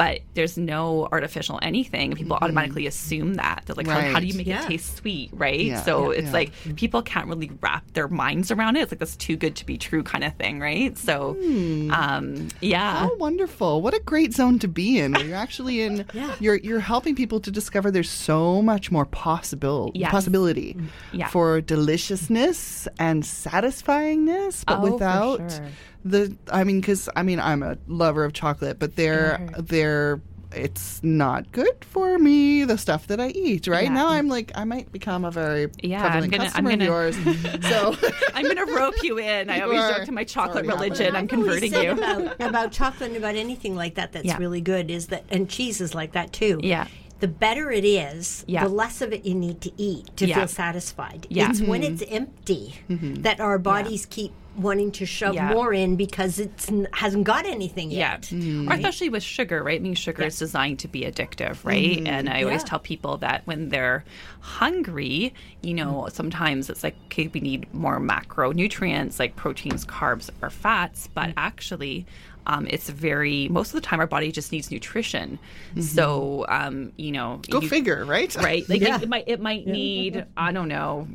[0.02, 2.14] but there's no artificial anything.
[2.14, 2.44] People mm-hmm.
[2.44, 3.62] automatically assume that.
[3.68, 4.64] They're like, how, how do you make Yeah.
[4.64, 5.60] it taste sweet, right?
[5.60, 8.82] Yeah, so yeah, it's like people can't really wrap their minds around it.
[8.82, 10.98] It's like that's too good to be true kind of thing, right?
[10.98, 11.92] So, hmm.
[11.92, 13.10] um, yeah.
[13.12, 13.84] Oh, wonderful!
[13.84, 15.12] What a great zone to be in.
[15.12, 16.06] Where you're actually in.
[16.14, 16.36] Yeah.
[16.40, 20.12] You're you're helping people to discover there's so much more possible Yes.
[20.12, 21.28] possibility mm, Yeah.
[21.28, 25.68] for deliciousness and satisfyingness, but Oh, without sure.
[26.04, 26.36] The.
[26.52, 29.66] I mean, because I mean, I'm a lover of chocolate, but they're mm-hmm.
[29.66, 30.22] they're.
[30.54, 32.66] It's not good for me.
[32.66, 33.94] The stuff that I eat right Yeah.
[33.94, 36.84] now, I'm like I might become a very Yeah, I'm prevalent gonna- I'm customer gonna-
[36.84, 37.62] of yours.
[37.70, 37.96] so
[38.34, 39.50] I'm going to rope you in.
[39.50, 39.94] I You always are.
[40.00, 41.16] joke to my chocolate religion.
[41.16, 41.92] I'm converting you.
[41.92, 44.36] about, about chocolate and about anything like that that's Yeah.
[44.40, 46.88] really good is that and cheese is like that too Yeah.
[47.22, 48.64] The better it is, Yeah.
[48.64, 50.40] the less of it you need to eat to Yeah.
[50.40, 51.28] feel satisfied.
[51.30, 51.50] Yeah.
[51.50, 51.94] It's when mm-hmm.
[51.94, 53.22] it's empty mm-hmm.
[53.22, 55.54] that our bodies keep wanting to shove Yeah.
[55.54, 56.52] more in because it
[56.94, 58.14] hasn't got anything Yeah.
[58.14, 58.22] yet.
[58.24, 58.70] Mm-hmm.
[58.70, 59.80] Or especially with sugar, right?
[59.80, 62.02] I mean, sugar is designed to be addictive, right?
[62.06, 62.68] And I always Yeah.
[62.70, 64.04] tell people that when they're
[64.42, 70.50] hungry, you know, sometimes it's like, okay, we need more macronutrients like proteins, carbs, or
[70.50, 72.06] fats, but actually,
[72.48, 75.38] um, it's very, most of the time, our body just needs nutrition.
[75.80, 78.34] So, um, you know, Go you- figure, right?
[78.36, 78.68] right?
[78.68, 81.08] Like it, it might it might need I don't know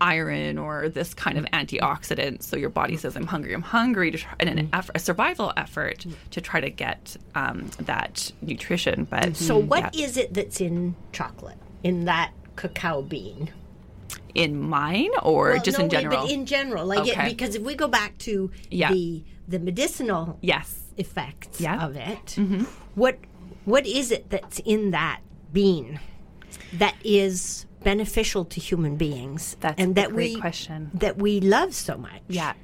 [0.00, 2.42] iron or this kind of antioxidant.
[2.42, 5.52] So your body says I'm hungry, I'm hungry to try in an effort, a survival
[5.56, 9.04] effort to try to get um, that nutrition.
[9.04, 10.24] But So, what is yeah.
[10.24, 13.50] it that's in chocolate, in that cacao bean?
[14.34, 16.22] in mine or Well, just no, in wait, general?
[16.22, 18.92] But in general, like it, because if we go back to Yeah.
[18.92, 20.80] the the medicinal yes.
[20.96, 21.76] effects Yeah.
[21.76, 21.84] Mm-hmm.
[21.84, 23.18] of it, what
[23.64, 25.20] what is it that's in that
[25.52, 26.00] bean
[26.74, 30.90] that is beneficial to human beings That's and a that great we question.
[30.94, 32.20] that we love so much?
[32.28, 32.54] Yeah.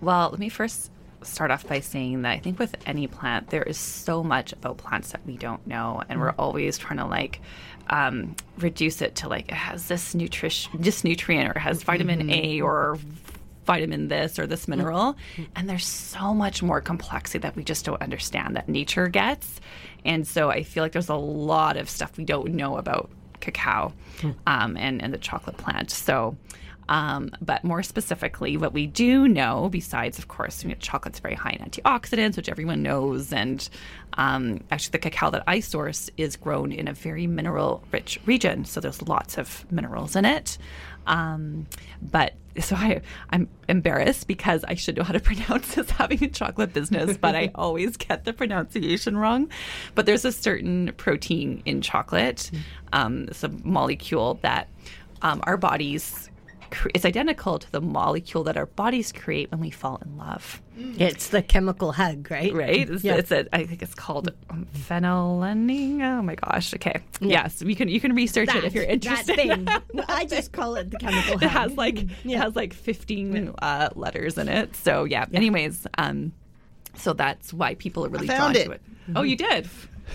[0.00, 0.90] Well, let me first
[1.22, 4.78] start off by saying that I think with any plant, there is so much about
[4.78, 7.40] plants that we don't know, and we're always trying to like
[7.90, 12.30] um, reduce it to like it has this nutrition, this nutrient, or it has vitamin
[12.30, 12.98] A or
[13.68, 15.14] vitamin this or this mineral.
[15.54, 19.60] And there's so much more complexity that we just don't understand that nature gets.
[20.06, 23.92] And so i feel like there's a lot of stuff we don't know about cacao
[24.46, 25.90] um, and, and the chocolate plant.
[25.90, 26.36] So
[26.88, 31.34] um, but more specifically, what we do know, besides, of course, you know, chocolate's very
[31.34, 33.68] high in antioxidants, which everyone knows, and
[34.14, 38.80] um, actually, the cacao that I source is grown in a very mineral-rich region, so
[38.80, 40.58] there's lots of minerals in it.
[41.06, 41.66] Um,
[42.02, 46.28] but so I, I'm embarrassed because I should know how to pronounce this having a
[46.28, 49.50] chocolate business, but I always get the pronunciation wrong.
[49.94, 52.50] But there's a certain protein in chocolate,
[52.92, 54.68] um, it's a molecule that
[55.22, 56.30] um, our bodies
[56.94, 60.60] it's identical to the molecule that our bodies create when we fall in love.
[60.76, 62.52] It's the chemical hug, right?
[62.54, 62.88] Right?
[62.88, 63.14] It's, Yeah.
[63.16, 64.32] it's a, I think it's called
[64.88, 66.00] phenylalanine.
[66.02, 66.74] Oh my gosh.
[66.74, 67.00] Okay.
[67.20, 69.36] Yes, you can you can research it if you're interested.
[69.38, 70.04] That thing.
[70.08, 71.42] I just call it the chemical hug.
[71.42, 74.76] it has like it has like 15 uh, letters in it.
[74.76, 75.26] So yeah.
[75.32, 76.32] Anyways, um,
[76.94, 78.64] so that's why people are really drawn it.
[78.64, 78.82] to it.
[79.16, 79.68] Oh, you did.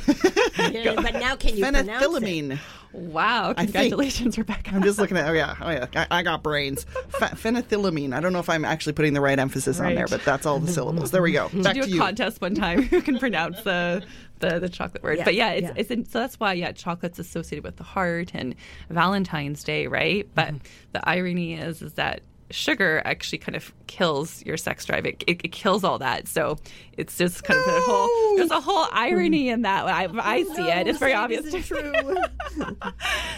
[0.08, 1.64] But now can you?
[1.66, 2.60] Phenethylamine.
[2.94, 3.54] Wow!
[3.54, 4.70] Congratulations, Rebecca.
[4.72, 5.28] I'm just looking at.
[5.28, 5.88] Oh yeah, oh yeah.
[5.96, 6.86] I, I got brains.
[7.18, 8.14] Ph- phenethylamine.
[8.14, 10.60] I don't know if I'm actually putting the right emphasis on there, but that's all
[10.60, 11.10] the syllables.
[11.10, 11.50] There we go.
[11.50, 12.00] Back do to a you.
[12.00, 14.04] contest one time who can pronounce the
[14.40, 15.18] the, the chocolate word.
[15.18, 15.74] Yeah, but yeah, it's, yeah.
[15.76, 18.54] it's in, so that's why yeah, chocolate's associated with the heart and
[18.92, 20.28] Valentine's Day, right?
[20.36, 20.58] But Mm-hmm.
[20.92, 25.06] the irony is is that sugar actually kind of kills your sex drive.
[25.06, 26.28] It, it, it kills all that.
[26.28, 26.58] So
[26.98, 29.86] it's just kind of a whole there's a whole irony in that.
[29.86, 30.88] I, I see it.
[30.88, 31.52] It's very obvious.
[31.68, 31.94] True.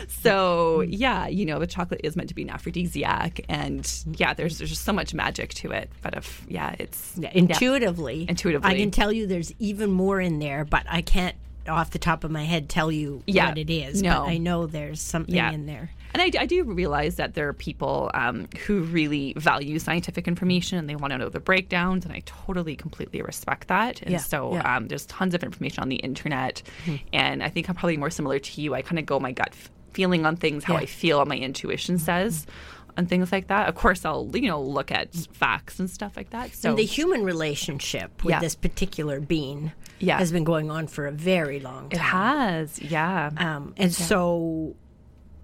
[0.07, 4.13] So yeah, you know, the chocolate is meant to be an aphrodisiac, and mm-hmm.
[4.17, 5.89] yeah, there's there's just so much magic to it.
[6.01, 8.69] But if yeah, it's Yeah, intuitively, Intuitively.
[8.69, 11.35] I can tell you there's even more in there, but I can't
[11.67, 14.01] off the top of my head tell you Yeah, what it is.
[14.01, 14.21] no.
[14.21, 15.51] But I know there's something Yeah.
[15.51, 15.91] in there.
[16.15, 20.77] And I, I do realize that there are people um, who really value scientific information
[20.79, 24.01] and they want to know the breakdowns, and I totally, completely respect that.
[24.01, 24.77] And Yeah, so yeah.
[24.77, 26.63] Um, there's tons of information on the internet,
[27.11, 28.73] and I think I'm probably more similar to you.
[28.73, 30.79] I kind of go my gut f- feeling on things, how Yeah.
[30.79, 32.47] I feel, what my intuition says,
[32.95, 33.67] and things like that.
[33.67, 36.55] Of course, I'll you know look at facts and stuff like that.
[36.55, 38.39] So And the human relationship with Yeah.
[38.39, 40.17] this particular bean Yeah.
[40.17, 41.99] has been going on for a very long time.
[41.99, 44.75] it has, yeah, Um, and so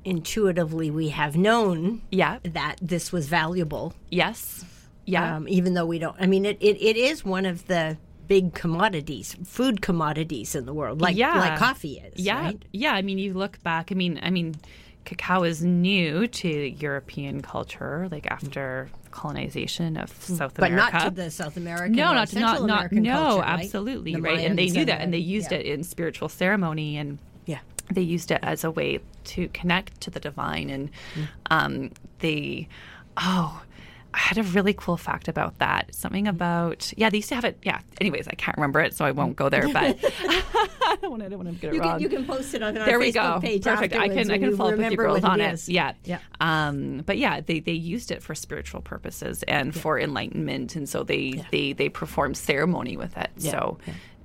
[0.04, 3.94] intuitively we have known yeah, that this was valuable.
[4.10, 4.66] yes,
[5.06, 5.36] yeah.
[5.38, 8.54] Um, even though we don't, I mean, it, it, it is one of the big
[8.54, 11.38] commodities, food commodities in the world, like Yeah.
[11.40, 12.14] like coffee is.
[12.24, 12.66] Yeah, right?
[12.72, 12.94] yeah.
[12.94, 13.92] I mean, you look back.
[13.92, 14.56] I mean, I mean,
[15.04, 20.60] cacao is new to European culture, like after colonization of South Mm.
[20.60, 20.98] but America.
[20.98, 21.94] not to the South American.
[21.96, 23.60] no, not to Central not not American no, culture, right?
[23.66, 24.40] absolutely The right.
[24.46, 25.58] And they knew that, and they used yeah.
[25.58, 27.18] it in spiritual ceremony, and.
[27.92, 30.70] They used it as a way to connect to the divine.
[30.70, 31.28] And Mm.
[31.50, 32.68] um, they,
[33.18, 33.62] oh.
[34.14, 35.96] I had a really cool fact about that.
[35.96, 37.58] Something about yeah, they used to have it.
[37.64, 37.80] Yeah.
[38.02, 39.70] Anyways, I can't remember it, so I won't go there.
[39.72, 41.28] But I don't want to.
[41.28, 42.86] I don't want to get it You wrong can, you can post it on there
[42.88, 43.40] Facebook we go.
[43.40, 43.96] page Perfect.
[43.96, 45.70] I can I can follow up with you girls on it it.
[45.70, 45.94] Yeah.
[46.04, 46.20] Yeah.
[46.42, 51.04] Um, but yeah, they, they used it for spiritual purposes and for enlightenment, and so
[51.04, 53.30] they they they performed ceremony with it.
[53.38, 53.78] So.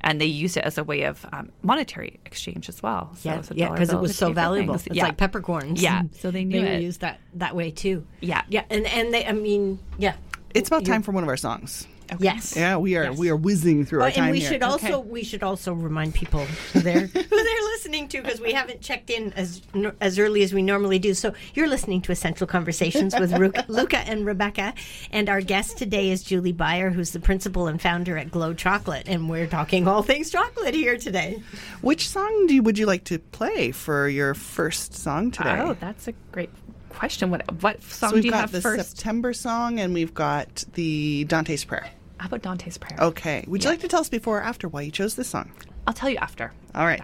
[0.08, 3.12] And they used it as a way of um, monetary exchange as well.
[3.16, 4.74] So Yeah, yeah, because it was so valuable.
[4.74, 4.86] things.
[4.86, 5.02] It's yeah.
[5.06, 5.82] like peppercorns.
[5.82, 6.82] Yeah, so they knew they it.
[6.82, 8.06] used that that way too.
[8.20, 8.42] Yeah.
[8.48, 10.14] yeah, and and they, I mean, yeah,
[10.54, 11.88] It's about time for one of our songs.
[12.18, 14.50] Yes, Yeah, we are we are whizzing through Oh, our time and we here.
[14.52, 18.52] should also we should also remind people who they're who they're listening to because we
[18.52, 19.62] haven't checked in as
[20.00, 21.14] as early as we normally do.
[21.14, 24.74] So you're listening to Essential Conversations with Ru- Luca and Rebecca,
[25.10, 29.08] and our guest today is Julie Beyer, who's the principal and founder at Glow Chocolate,
[29.08, 31.42] and we're talking all things chocolate here today.
[31.80, 35.58] Which song do you, would you like to play for your first song today?
[35.60, 36.50] Oh, that's a great
[36.96, 37.30] question.
[37.30, 38.90] What what song so we've do you got have the first?
[38.90, 41.88] September song and we've got the Dante's Prayer.
[42.18, 42.98] How about Dante's Prayer?
[43.00, 43.44] Okay.
[43.46, 45.52] Would you like to tell us before or after why you chose this song?
[45.86, 46.52] I'll tell you after.
[46.74, 47.02] All right.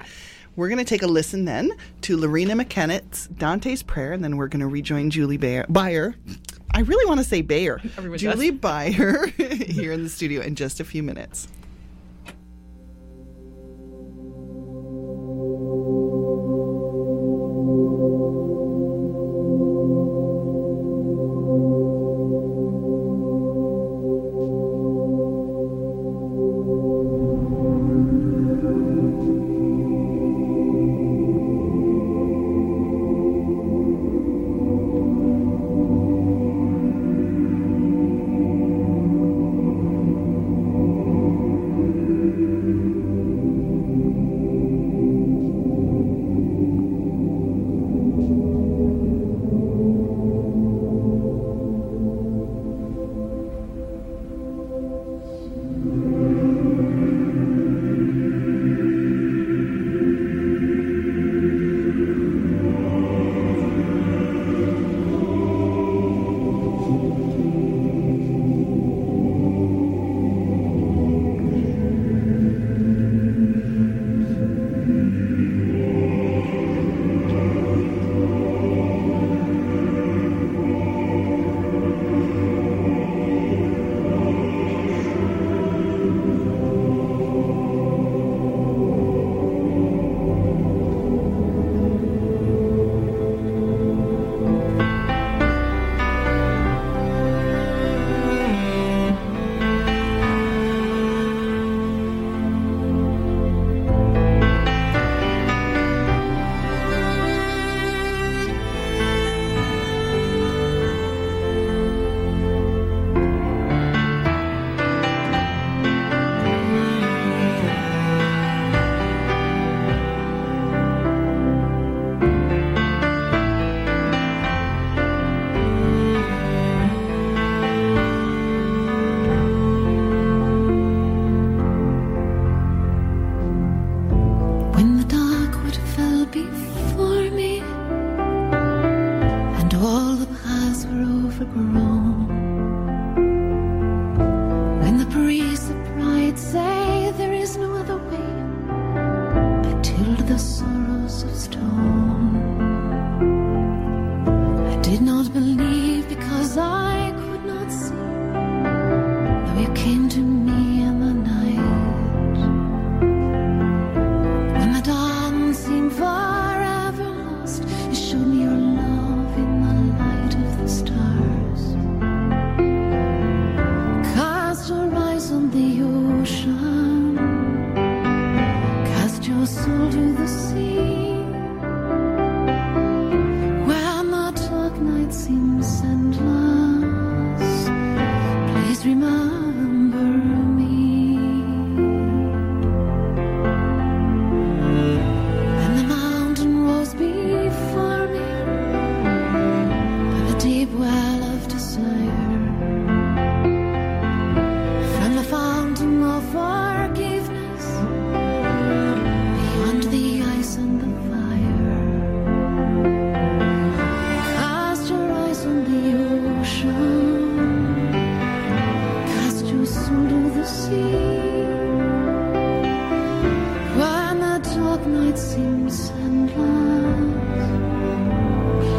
[0.57, 4.49] We're going to take a listen then to Loreena McKennitt's Dante's Prayer, and then we're
[4.49, 5.65] going to rejoin Julie Bayer.
[5.71, 6.15] Bayer.
[6.75, 7.81] I really want to say Bayer.
[7.97, 11.49] Everyone Julie Bayer here in the studio in just a few minutes.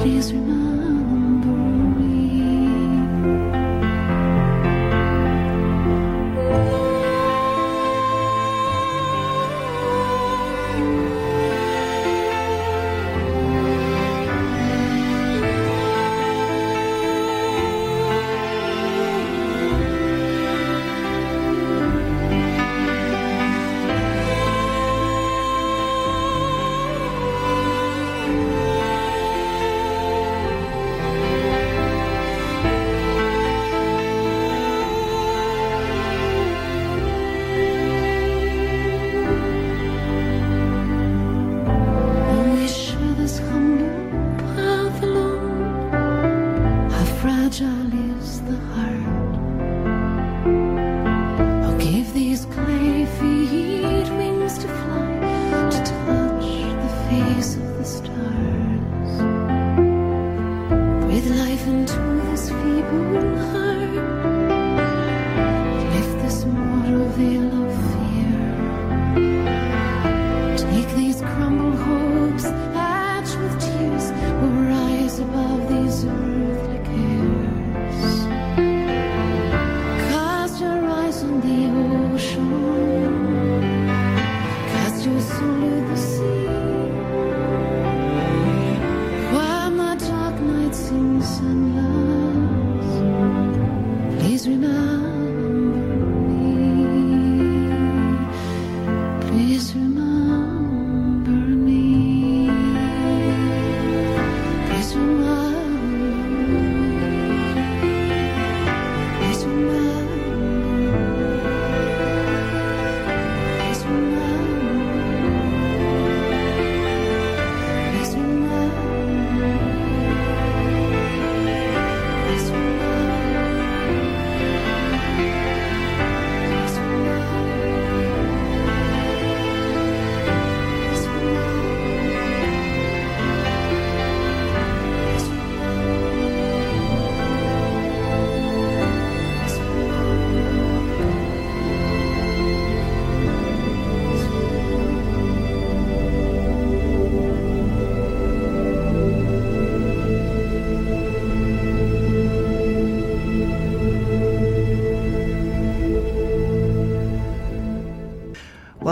[0.03, 0.62] Please remind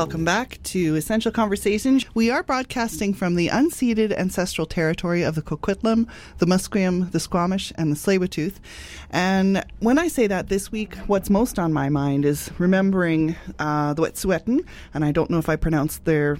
[0.01, 2.05] Welcome back to Essential Conversations.
[2.13, 6.07] We are broadcasting from the unceded ancestral territory of the Coquitlam,
[6.37, 8.61] the Musqueam, the Squamish, and the Tsleil-Waututh.
[9.09, 13.93] And when I say that this week, what's most on my mind is remembering uh,
[13.95, 16.39] the Wet'suwet'en, and I don't know if I pronounced their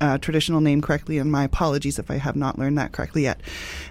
[0.00, 3.40] uh, traditional name correctly, and my apologies if I have not learned that correctly yet.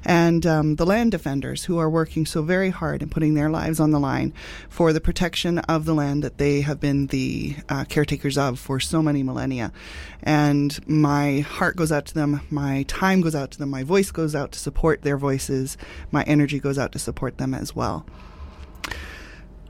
[0.05, 3.81] And um, the land defenders who are working so very hard and putting their lives
[3.81, 4.31] on the line
[4.69, 8.79] for the protection of the land that they have been the uh, caretakers of for
[8.79, 9.64] so many millennia.
[10.23, 14.11] And my heart goes out to them, my time goes out to them, my voice
[14.11, 15.77] goes out to support their voices,
[16.11, 18.05] my energy goes out to support them as well.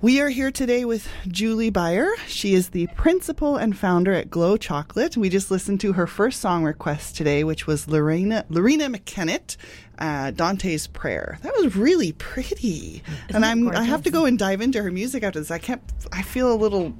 [0.01, 2.11] We are here today with Julie Beyer.
[2.27, 5.17] She is the principal and founder at Glow Chocolate.
[5.17, 9.57] We just listened to her first song request today, which was Loreena Loreena McKennitt,
[9.99, 11.37] uh, Dante's Prayer.
[11.41, 13.01] That was really pretty,
[13.33, 15.51] and I'm I have to go and dive into her music after this.
[15.51, 15.81] I can't.
[16.11, 16.93] I feel a little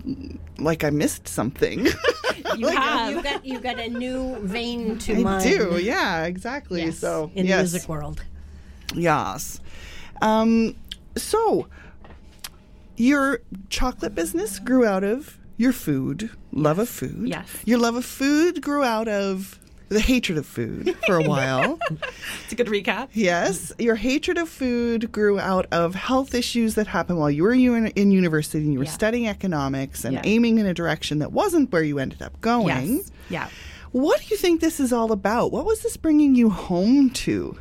[0.58, 1.88] like I missed something.
[2.58, 3.12] You have.
[3.16, 5.42] You got you got a new vein to I mine.
[5.44, 6.84] do, yeah, exactly.
[6.84, 8.24] Yes, so in yes, the music world.
[8.94, 9.60] yes.
[10.22, 10.76] Um,
[11.18, 11.68] so
[12.96, 17.28] your chocolate business grew out of your food, love of food.
[17.28, 17.48] Yes.
[17.66, 21.80] Your love of food grew out of the hatred of food for a while.
[22.44, 23.10] It's a good recap.
[23.14, 23.74] yes.
[23.80, 27.88] Your hatred of food grew out of health issues that happened while you were in,
[27.88, 28.92] in university and you were Yeah.
[28.92, 30.22] studying economics and Yeah.
[30.26, 32.98] aiming in a direction that wasn't where you ended up going.
[32.98, 33.12] Yes.
[33.30, 33.48] Yeah.
[33.92, 35.52] What do you think this is all about?
[35.52, 37.58] What was this bringing you home to?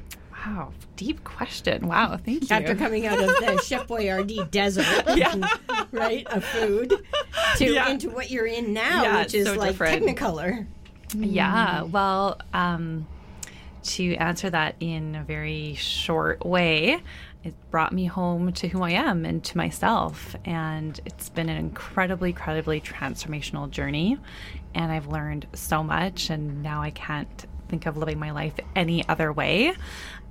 [0.46, 0.72] Wow.
[0.96, 1.86] Deep question.
[1.86, 2.18] Wow.
[2.22, 2.56] Thank you.
[2.56, 4.86] After coming out of the Chef Boyardee desert,
[5.92, 6.92] right, of food,
[7.56, 7.88] to Yeah.
[7.90, 10.04] into what you're in now, Yeah, which is so like different.
[10.04, 10.66] Technicolor.
[11.14, 11.82] Yeah.
[11.82, 13.06] Well, um,
[13.84, 17.02] to answer that in a very short way,
[17.42, 20.34] it brought me home to who I am and to myself.
[20.44, 24.18] And it's been an incredibly, incredibly transformational journey.
[24.74, 26.30] And I've learned so much.
[26.30, 29.74] And now I can't think of living my life any other way.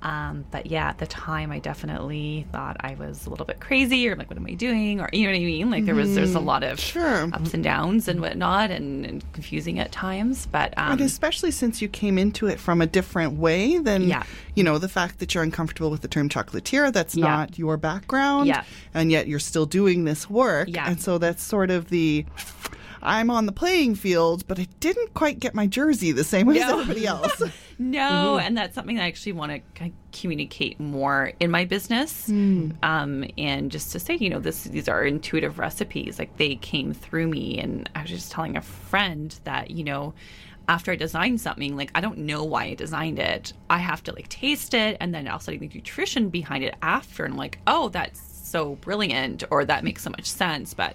[0.04, 4.06] Um, but yeah, at the time, I definitely thought I was a little bit crazy,
[4.08, 5.00] or like, what am I doing?
[5.00, 5.70] Or you know what I mean?
[5.70, 7.24] Like there was there's a lot of Sure.
[7.32, 10.46] ups and downs and whatnot, and, and confusing at times.
[10.46, 14.24] But um, And especially since you came into it from a different way than, Yeah.
[14.54, 17.24] you know, the fact that you're uncomfortable with the term chocolatier, that's Yeah.
[17.24, 18.46] not your background.
[18.46, 18.64] Yeah.
[18.92, 20.68] And yet you're still doing this work.
[20.70, 20.86] Yeah.
[20.88, 22.26] And so that's sort of the.
[23.06, 26.58] I'm on the playing field, but I didn't quite get my jersey the same way
[26.60, 27.42] as everybody else.
[27.78, 32.28] No, and that's something I actually want to communicate more in my business,
[32.82, 36.18] um, and just to say, you know, this these are intuitive recipes.
[36.18, 40.14] Like they came through me, and I was just telling a friend that you know,
[40.68, 43.52] after I design something, like I don't know why I designed it.
[43.68, 47.24] I have to like taste it, and then I'll study the nutrition behind it after,
[47.24, 50.94] and I'm like, oh, that's so brilliant, or that makes so much sense, but.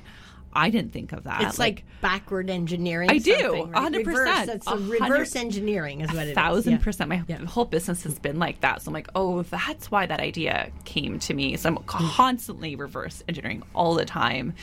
[0.54, 1.42] I didn't think of that.
[1.42, 3.10] It's like, backward engineering.
[3.10, 3.92] I do, right?
[3.94, 4.06] 100%.
[4.06, 6.36] Reverse, that's a A reverse engineering, is what it is.
[6.36, 7.10] thousand percent.
[7.10, 7.46] My Yeah.
[7.46, 8.82] whole business has been like that.
[8.82, 11.56] So I'm like, oh, that's why that idea came to me.
[11.58, 11.86] So I'm mm.
[11.86, 14.54] constantly reverse engineering all the time.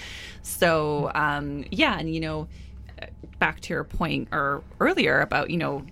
[0.42, 2.48] So um, yeah, and you know,
[3.38, 5.84] back to your point or earlier about you know.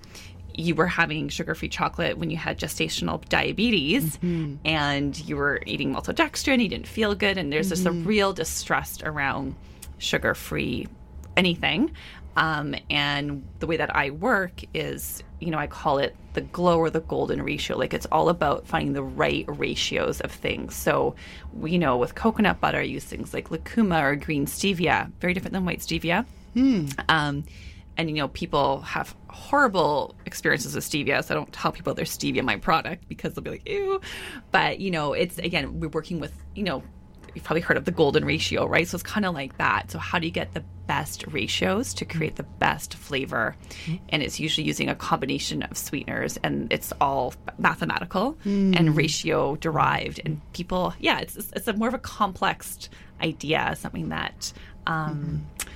[0.56, 4.54] You were having sugar-free chocolate when you had gestational diabetes, mm-hmm.
[4.64, 6.62] and you were eating maltodextrin.
[6.62, 8.06] You didn't feel good, and there's just a mm-hmm.
[8.06, 9.56] real distrust around
[10.04, 10.86] sugar-free
[11.36, 11.92] anything.
[12.36, 16.78] Um, and the way that I work is, you know, I call it the glow
[16.78, 17.78] or the golden ratio.
[17.78, 20.74] Like it's all about finding the right ratios of things.
[20.74, 21.14] So,
[21.62, 25.52] you know, with coconut butter, I use things like lucuma or green stevia, very different
[25.52, 26.26] than white stevia.
[27.08, 27.44] Um,
[27.96, 32.16] and you know, people have horrible experiences with stevia, so I don't tell people there's
[32.16, 34.00] stevia in my product because they'll be like, "Ew."
[34.50, 36.82] But you know, it's again, we're working with you know
[37.34, 38.86] you've probably heard of the golden ratio, right?
[38.86, 39.90] So it's kind of like that.
[39.90, 43.56] So how do you get the best ratios to create the best flavor?
[43.84, 44.04] Mm-hmm.
[44.10, 48.78] And it's usually using a combination of sweeteners, and it's all mathematical mm.
[48.78, 50.20] and ratio derived.
[50.24, 52.88] And people, yeah, it's it's a more of a complex
[53.22, 54.52] idea, something that.
[54.86, 55.70] Um, mm-hmm.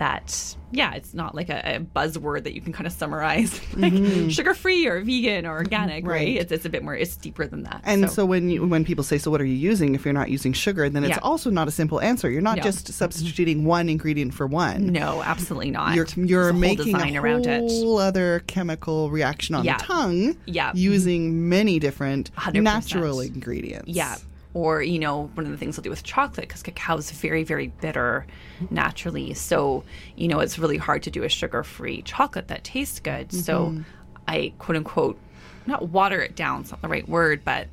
[0.00, 3.92] That yeah it's not like a, a buzzword that you can kind of summarize like
[3.92, 4.28] mm-hmm.
[4.30, 6.36] sugar free or vegan or organic right, Right.
[6.38, 9.04] It's, it's a bit more it's deeper than that And so, when you, when people
[9.04, 11.18] say, "So what are you using?" If you're not using sugar, then it's Yeah.
[11.22, 12.30] also not a simple answer.
[12.30, 12.62] You're not No.
[12.62, 14.86] just substituting one ingredient for one.
[14.86, 19.64] no absolutely not You're you're a making a around it whole other chemical reaction on
[19.64, 19.76] Yeah.
[19.76, 20.36] the tongue.
[20.46, 20.72] Yeah.
[20.74, 22.62] using many different 100%.
[22.62, 23.88] natural ingredients.
[23.88, 24.16] Yeah.
[24.52, 27.44] Or, you know, one of the things I'll do with chocolate, because cacao is very,
[27.44, 28.26] very bitter
[28.68, 29.32] naturally.
[29.34, 29.84] So,
[30.16, 33.32] you know, it's really hard to do a sugar free chocolate that tastes good.
[33.32, 33.82] So mm-hmm.
[34.26, 35.18] I quote unquote,
[35.66, 37.68] not water it down, it's not the right word, but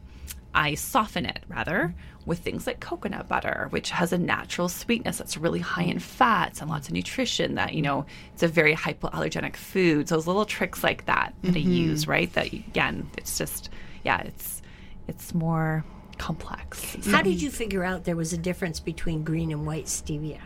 [0.54, 1.96] I soften it rather
[2.28, 6.60] with things like coconut butter, which has a natural sweetness that's really high in fats
[6.60, 7.56] and lots of nutrition.
[7.56, 10.10] That, you know, it's a very hypoallergenic food.
[10.10, 11.72] So, those little tricks like that that I mm-hmm.
[11.72, 12.32] use, right?
[12.34, 13.70] That, again, it's just,
[14.04, 14.62] yeah, it's,
[15.08, 15.86] it's more
[16.18, 16.98] complex.
[17.06, 20.40] How did you figure out there was a difference between green and white stevia?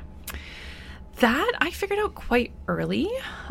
[1.18, 3.10] That I figured out quite early.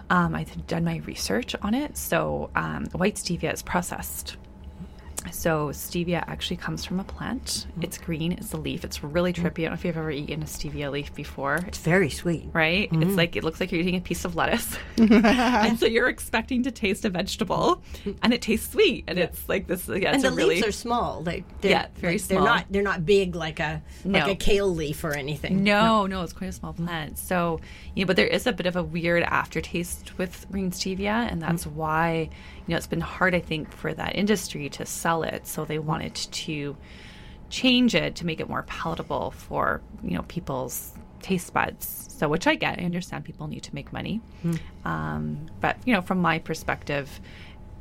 [0.08, 1.96] Um, I had done my research on it.
[1.96, 4.36] So, um, white stevia is processed.
[5.30, 7.44] So, stevia actually comes from a plant.
[7.44, 7.82] Mm-hmm.
[7.82, 8.84] It's green, it's a leaf.
[8.84, 9.46] It's really mm-hmm.
[9.46, 9.60] trippy.
[9.60, 11.56] I don't know if you've ever eaten a stevia leaf before.
[11.66, 12.48] It's very sweet.
[12.52, 12.84] Right?
[12.84, 13.16] It's mm-hmm.
[13.16, 14.76] like it looks like you're eating a piece of lettuce.
[14.96, 17.82] and so you're expecting to taste a vegetable
[18.22, 19.04] and it tastes sweet.
[19.08, 21.22] And it's like this yeah, And it's the a really leaves are small.
[21.22, 22.66] They, they're, Yeah, very like, They're not.
[22.70, 24.32] They're not big like a like No.
[24.32, 25.62] a kale leaf or anything.
[25.62, 27.18] No, no, it's quite a small plant.
[27.18, 27.60] So,
[27.94, 31.40] you know, but there is a bit of a weird aftertaste with green stevia, and
[31.40, 31.72] that's mm.
[31.72, 32.30] why,
[32.70, 35.44] you know, it's been hard, I think, for that industry to sell it.
[35.48, 36.76] So they wanted to
[37.48, 42.06] change it to make it more palatable for, you know, people's taste buds.
[42.16, 42.78] So, which I get.
[42.78, 44.20] I understand people need to make money.
[44.84, 47.20] Um, but, you know, from my perspective,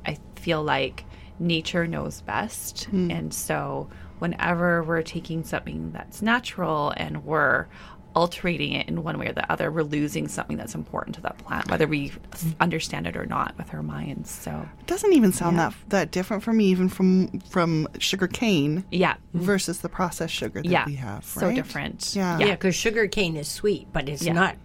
[0.08, 1.06] I feel like
[1.38, 2.88] nature knows best.
[3.12, 7.68] And so whenever we're taking something that's natural and we're
[8.16, 11.38] altering it in one way or the other, we're losing something that's important to that
[11.38, 12.12] plant, whether we
[12.60, 14.30] understand it or not with our minds.
[14.32, 18.84] So It doesn't even sound that that different for me, even from from sugar cane
[18.92, 19.16] yeah.
[19.34, 20.86] versus the processed sugar that Yeah.
[20.86, 21.24] we have.
[21.26, 21.56] So right?
[21.56, 22.14] different.
[22.16, 22.40] Yeah.
[22.40, 24.34] Yeah, because sugar cane is sweet, but it's Yeah.
[24.34, 24.56] not.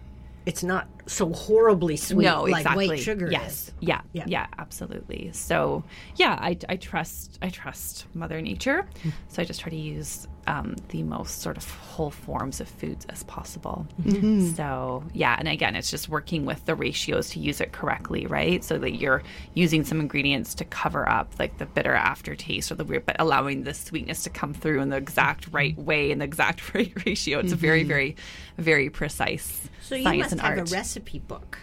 [0.46, 2.88] It's not so horribly sweet no, like exactly.
[2.88, 3.68] white sugar yes.
[3.68, 3.72] is.
[3.80, 4.24] Yeah, Yeah.
[4.26, 5.30] yeah, absolutely.
[5.32, 5.84] So,
[6.16, 8.86] yeah, I, I trust I trust Mother Nature.
[9.28, 13.06] So I just try to use um, the most sort of whole forms of foods
[13.08, 13.86] as possible.
[14.02, 14.50] Mm-hmm.
[14.54, 18.62] So, yeah, and again, it's just working with the ratios to use it correctly, right?
[18.62, 19.22] So that you're
[19.54, 23.64] using some ingredients to cover up like the bitter aftertaste or the weird, but allowing
[23.64, 25.56] the sweetness to come through in the exact mm-hmm.
[25.56, 27.38] right way in the exact right ratio.
[27.38, 28.16] It's a very, very,
[28.58, 30.70] very precise So you science must and have art.
[30.70, 31.58] a recipe book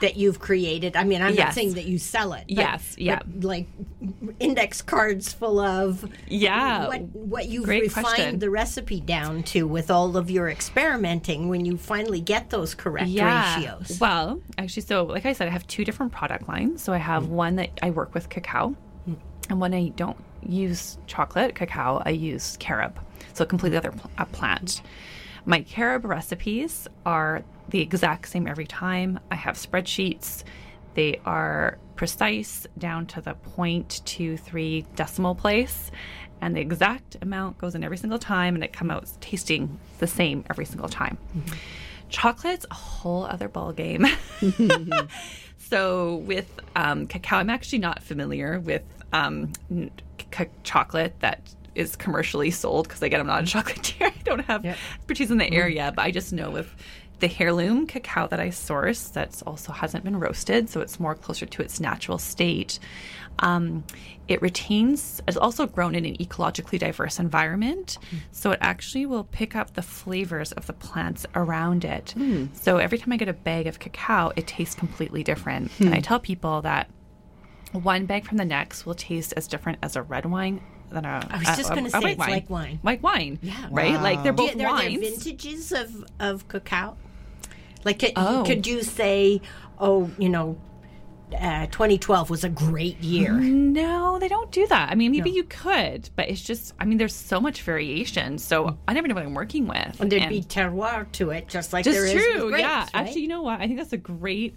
[0.00, 0.96] that you've created.
[0.96, 2.44] I mean, I'm not saying that you sell it.
[2.48, 3.20] but- Yes, yeah.
[3.24, 3.66] but, like
[4.38, 8.38] index cards full of Yeah, what what you've great refined question.
[8.38, 13.10] the recipe down to with all of your experimenting when you finally get those correct
[13.10, 13.98] ratios.
[14.00, 16.82] Well, actually, so like I said, I have two different product lines.
[16.82, 17.28] So I have mm.
[17.28, 18.74] one that I work with cacao,
[19.08, 19.16] mm.
[19.48, 22.96] and when I don't use chocolate cacao, I use carob.
[23.34, 24.82] So a completely other pl- a plant.
[25.46, 29.18] My carob recipes are the exact same every time.
[29.30, 30.44] I have spreadsheets.
[30.94, 35.90] They are precise down to the 0.23 decimal place,
[36.40, 40.06] and the exact amount goes in every single time, and it comes out tasting the
[40.06, 41.18] same every single time.
[42.08, 44.06] Chocolate's a whole other ball game.
[45.58, 49.90] so with um, cacao, I'm actually not familiar with um, n-
[50.34, 54.06] c- chocolate that is commercially sold because again, I'm not a chocolatier.
[54.06, 56.74] I don't have expertise in the area, but I just know with
[57.20, 61.46] the heirloom cacao that I source that also hasn't been roasted, so it's more closer
[61.46, 62.78] to its natural state.
[63.38, 63.84] Um,
[64.28, 68.18] it retains, it's also grown in an ecologically diverse environment, hmm.
[68.32, 72.12] so it actually will pick up the flavors of the plants around it.
[72.12, 72.46] Hmm.
[72.52, 75.70] So every time I get a bag of cacao, it tastes completely different.
[75.72, 75.86] Hmm.
[75.86, 76.90] And I tell people that
[77.72, 80.60] one bag from the next will taste as different as a red wine
[80.90, 81.26] than a.
[81.30, 82.78] I was a- just gonna say white it's like wine.
[82.82, 83.38] White wine.
[83.42, 83.68] Yeah.
[83.70, 84.00] Right?
[84.00, 86.96] Like they're both you- are there vintages of, of cacao?
[87.84, 88.44] Like, could, Oh.
[88.46, 89.40] could you say,
[89.78, 90.58] oh, you know,
[91.38, 93.32] uh, 2012 was a great year?
[93.32, 94.90] No, they don't do that.
[94.90, 98.38] I mean, maybe you could, but it's just, I mean, there's so much variation.
[98.38, 100.00] So I never know what I'm working with.
[100.00, 102.48] And there'd And be terroir to it, just like just there is true.
[102.48, 102.80] grapes, yeah.
[102.80, 102.90] right?
[102.94, 103.60] Actually, you know what?
[103.60, 104.54] I think that's a great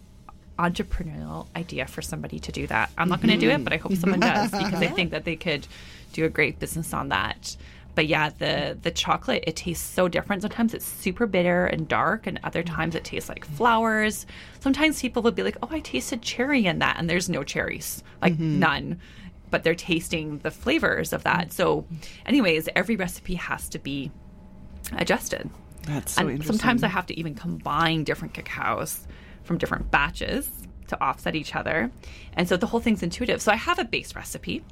[0.60, 2.90] entrepreneurial idea for somebody to do that.
[2.98, 5.26] I'm not going to do it, but I hope someone does because I think that
[5.26, 5.68] they could
[6.14, 7.56] do a great business on that.
[7.96, 10.42] But yeah, the the chocolate it tastes so different.
[10.42, 12.76] Sometimes it's super bitter and dark, and other mm-hmm.
[12.76, 14.26] times it tastes like flowers.
[14.60, 18.04] Sometimes people will be like, "Oh, I tasted cherry in that," and there's no cherries,
[18.22, 18.60] like mm-hmm.
[18.60, 19.00] none.
[19.52, 21.54] But they're tasting the flavors of that.
[21.54, 21.86] So,
[22.26, 24.12] anyways, every recipe has to be
[24.94, 25.50] adjusted.
[25.84, 26.58] That's so and interesting.
[26.58, 29.06] sometimes I have to even combine different cacaos
[29.44, 30.50] from different batches
[30.94, 31.92] to offset each other.
[32.34, 33.42] And so the whole thing's intuitive.
[33.42, 34.64] So I have a base recipe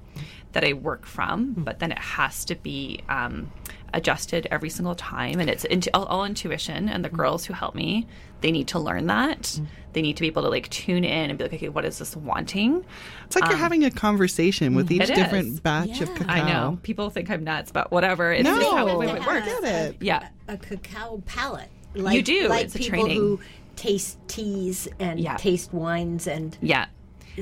[0.53, 1.63] that I work from, hmm.
[1.63, 3.51] but then it has to be um,
[3.93, 5.39] adjusted every single time.
[5.39, 6.89] And it's intu- all, all intuition.
[6.89, 7.15] And the hmm.
[7.15, 8.07] girls who help me,
[8.41, 9.57] they need to learn that.
[9.57, 9.65] Hmm.
[9.93, 11.99] They need to be able to like tune in and be like, okay, what is
[11.99, 12.85] this wanting?
[13.25, 15.59] It's like you're um, having a conversation with each different is.
[15.59, 16.31] batch of cacao.
[16.31, 18.31] I know people think I'm nuts, but whatever.
[18.31, 19.45] It's No, just how it, I it works.
[19.45, 19.97] get it.
[19.99, 20.29] Yeah.
[20.47, 21.69] a cacao palate.
[21.93, 22.47] Like, you do.
[22.47, 23.17] Like It's a people training.
[23.17, 23.39] who
[23.81, 25.37] taste teas and Yeah.
[25.37, 26.85] taste wines and Yeah.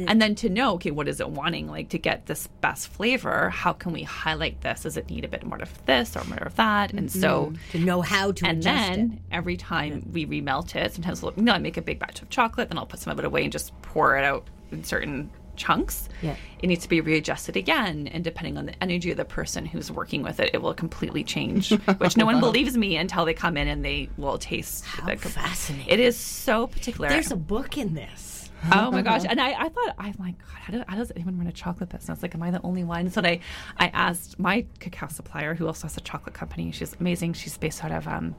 [0.08, 1.68] And then to know, okay, what is it wanting?
[1.68, 4.84] Like to get this best flavor, how can we highlight this?
[4.84, 6.94] Does it need a bit more of this or more of that?
[6.94, 7.72] And so, mm-hmm.
[7.72, 9.36] to know how to and then it.
[9.36, 12.30] every time we remelt it, sometimes we'll, you know, I make a big batch of
[12.30, 15.30] chocolate, then I'll put some of it away and just pour it out in certain
[15.60, 16.10] chunks.
[16.24, 16.36] Yeah.
[16.64, 18.08] It needs to be readjusted again.
[18.08, 21.24] And depending on the energy of the person who's working with it, it will completely
[21.24, 24.86] change, which no one believes me until they come in and they will taste.
[24.86, 25.88] How the- fascinating.
[25.88, 27.10] It is so particular.
[27.10, 28.50] There's a book in this.
[28.74, 29.24] Oh my gosh!
[29.30, 31.90] And I, I thought I'm like, God, how, do, how does anyone run a chocolate
[31.90, 32.22] business?
[32.22, 33.10] Like, am I the only one?
[33.10, 33.40] So I,
[33.78, 36.72] I asked my cacao supplier, who also has a chocolate company.
[36.72, 37.34] She's amazing.
[37.34, 38.36] She's based out of um,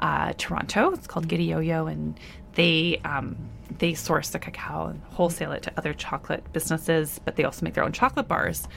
[0.00, 0.92] uh, Toronto.
[0.92, 2.18] It's called Giddy Yo-Yo, and
[2.54, 3.36] they um,
[3.78, 7.74] they source the cacao and wholesale it to other chocolate businesses, but they also make
[7.74, 8.68] their own chocolate bars.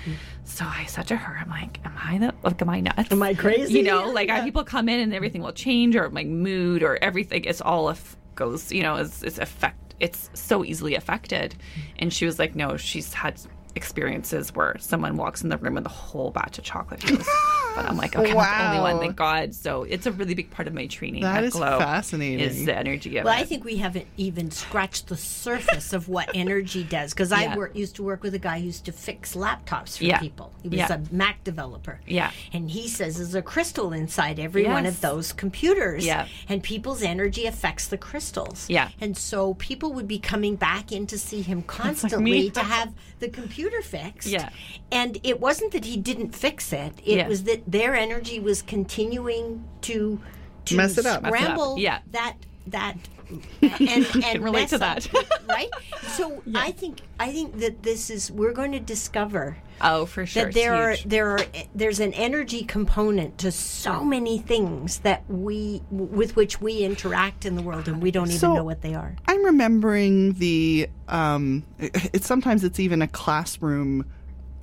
[0.45, 3.11] So I said to her, I'm like, am I the like, am I nuts?
[3.11, 3.73] Am I crazy?
[3.73, 6.97] You know, like I, people come in and everything will change, or my mood, or
[7.01, 7.43] everything.
[7.45, 9.95] It's all if goes, you know, it's, it's affect.
[9.99, 11.55] It's so easily affected.
[11.99, 13.39] And she was like, no, she's had
[13.75, 17.27] experiences where someone walks in the room and the whole batch of chocolate goes.
[17.75, 19.53] but I'm like, okay, I'm the only one, thank God.
[19.55, 21.21] So it's a really big part of my training.
[21.23, 22.39] That at is Glow fascinating.
[22.39, 23.41] Is the energy of Well, it.
[23.41, 27.13] I think we haven't even scratched the surface of what energy does.
[27.13, 27.55] Because I Yeah.
[27.55, 30.19] work, used to work with a guy who used to fix laptops for Yeah.
[30.19, 30.53] people.
[30.61, 30.93] He was Yeah.
[30.93, 31.99] a Mac developer.
[32.07, 32.31] Yeah.
[32.51, 36.05] And he says there's a crystal inside every one of those computers.
[36.05, 36.27] Yeah.
[36.49, 38.65] And people's energy affects the crystals.
[38.69, 38.89] Yeah.
[39.01, 42.49] And so people would be coming back in to see him constantly me.
[42.51, 44.27] to have the computer fixed.
[44.27, 44.49] Yeah.
[44.91, 46.93] And it wasn't that he didn't fix it.
[47.05, 47.27] It Yeah.
[47.27, 50.19] was that their energy was continuing to
[50.65, 51.23] to Mess it up.
[51.23, 51.43] Mess it up.
[51.43, 51.99] scramble Yeah.
[52.11, 52.35] that
[52.67, 52.95] that
[53.61, 55.29] and, and Can relate mess to up, that.
[55.49, 55.69] right?
[56.09, 60.43] So I think I think that this is we're going to discover oh, for sure.
[60.43, 61.03] that it's there are huge.
[61.09, 61.39] there are
[61.73, 67.55] there's an energy component to so many things that we with which we interact in
[67.55, 69.15] the world and we don't even So- know what they are.
[69.27, 70.87] I'm remembering the.
[71.07, 74.05] Um, it, it's sometimes it's even a classroom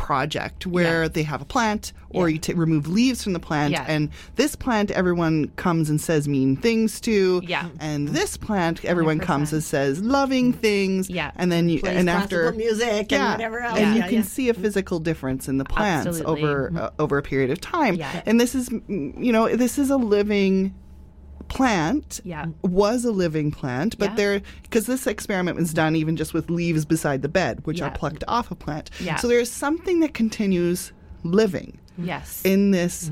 [0.01, 1.09] project where Yeah.
[1.09, 3.85] they have a plant or you t- remove leaves from the plant Yeah.
[3.87, 7.67] and this plant everyone comes and says mean things to Yeah.
[7.79, 9.53] and this plant everyone comes 100%.
[9.53, 11.31] and says loving things Yeah.
[11.37, 13.79] and then you Plays and classical after music and whatever else.
[13.79, 14.23] and you Yeah, can yeah.
[14.23, 16.43] see a physical difference in the plants Absolutely.
[16.45, 18.23] over uh, over a period of time Yeah.
[18.25, 20.75] and this is you know this is a living
[21.51, 22.47] plant Yeah.
[22.63, 24.17] was a living plant, but Yeah.
[24.17, 27.91] there because this experiment was done even just with leaves beside the bed, which are
[27.91, 28.89] plucked off a plant.
[29.01, 29.17] Yeah.
[29.17, 30.93] So there's something that continues
[31.25, 32.41] living Yes.
[32.45, 33.11] in this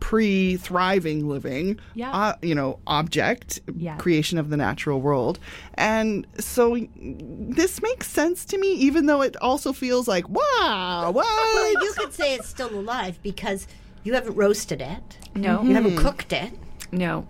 [0.00, 2.12] pre-thriving living, Yeah.
[2.12, 3.96] uh, you know, object Yeah.
[3.96, 5.38] creation of the natural world,
[5.74, 11.72] and so this makes sense to me, even though it also feels like wow, Well,
[11.82, 13.66] you could say it's still alive because
[14.04, 15.62] you haven't roasted it, no.
[15.62, 16.52] you haven't cooked it,
[16.92, 17.26] No.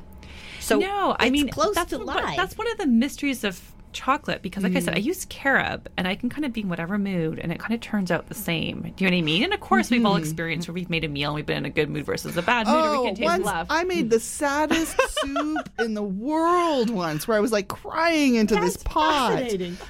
[0.68, 2.36] So no, I mean close that's to live.
[2.36, 3.60] that's one of the mysteries of
[3.92, 5.04] chocolate because, like I said, I mm.
[5.04, 7.80] use carob and I can kind of be in whatever mood and it kind of
[7.80, 8.92] turns out the same.
[8.96, 9.44] Do you know what I mean?
[9.44, 10.22] And of course, we've all mm-hmm.
[10.22, 12.42] experienced where we've made a meal and we've been in a good mood versus a
[12.42, 13.66] bad mood, or we Oh, can taste once love.
[13.70, 18.56] I made the saddest soup in the world once, where I was like crying into
[18.56, 19.42] this pot,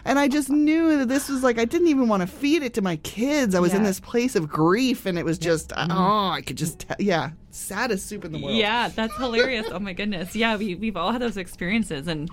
[0.04, 2.74] and I just knew that this was like I didn't even want to feed it
[2.74, 3.54] to my kids.
[3.54, 5.92] I was in this place of grief, and it was just uh, mm-hmm.
[5.92, 8.56] oh, I could just te- yeah, saddest soup in the world.
[8.56, 9.66] Yeah, that's hilarious.
[9.70, 10.34] oh my goodness.
[10.34, 12.30] Yeah, we we've all had those experiences and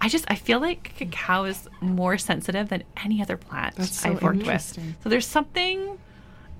[0.00, 4.22] I just I feel like cacao is more sensitive than any other plant so I've
[4.22, 4.78] worked with.
[5.02, 5.98] So there's something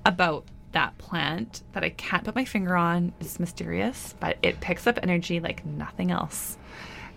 [0.05, 3.11] about that plant that I can't put my finger on.
[3.19, 6.57] It's mysterious, but it picks up energy like nothing else.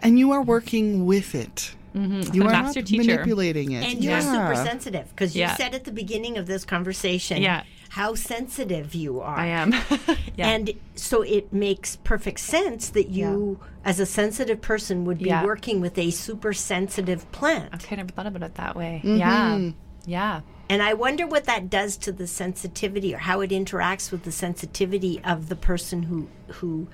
[0.02, 1.74] and you are working with it.
[1.94, 2.34] Mm-hmm.
[2.34, 2.96] You a are not teacher.
[2.96, 3.84] manipulating it.
[3.84, 5.54] And you're super sensitive because you Yeah.
[5.56, 7.62] said at the beginning of this conversation Yeah.
[7.94, 9.36] How sensitive you are.
[9.38, 9.72] I am.
[10.36, 10.48] yeah.
[10.48, 15.44] And so it makes perfect sense that you, as a sensitive person, would be Yeah.
[15.44, 17.72] working with a super sensitive plant.
[17.74, 19.00] Okay, I never thought about it that way.
[19.04, 19.16] Mm-hmm.
[19.18, 19.70] Yeah.
[20.06, 20.40] Yeah.
[20.68, 24.32] And I wonder what that does to the sensitivity or how it interacts with the
[24.32, 26.88] sensitivity of the person who who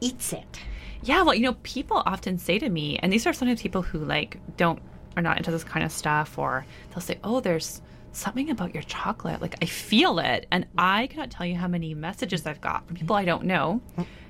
[0.00, 0.60] eats it.
[1.02, 3.98] Yeah, well, you know, people often say to me, and these are sometimes people who
[3.98, 4.80] like don't
[5.16, 7.82] are not into this kind of stuff, or they'll say, "Oh, there's
[8.12, 9.40] something about your chocolate.
[9.40, 12.96] Like I feel it," and I cannot tell you how many messages I've got from
[12.96, 13.80] people I don't know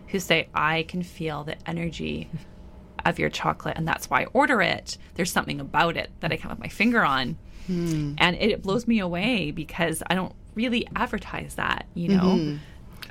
[0.08, 2.30] who say, "I can feel the energy
[3.04, 4.98] of your chocolate, and that's why I order it.
[5.14, 8.14] There's something about it that I can't put my finger on." Hmm.
[8.18, 12.22] And it blows me away because I don't really advertise that, you know.
[12.22, 12.56] Mm-hmm.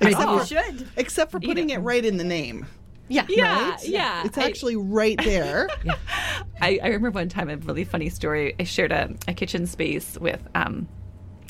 [0.01, 0.39] Except Oh.
[0.39, 0.87] for, should.
[0.97, 2.65] except for putting it right in the name.
[3.09, 3.25] Yeah.
[3.27, 4.23] Yeah, yeah.
[4.25, 5.67] It's I- actually right there.
[6.61, 8.55] I, I remember one time a really funny story.
[8.59, 10.87] I shared a, a kitchen space with um,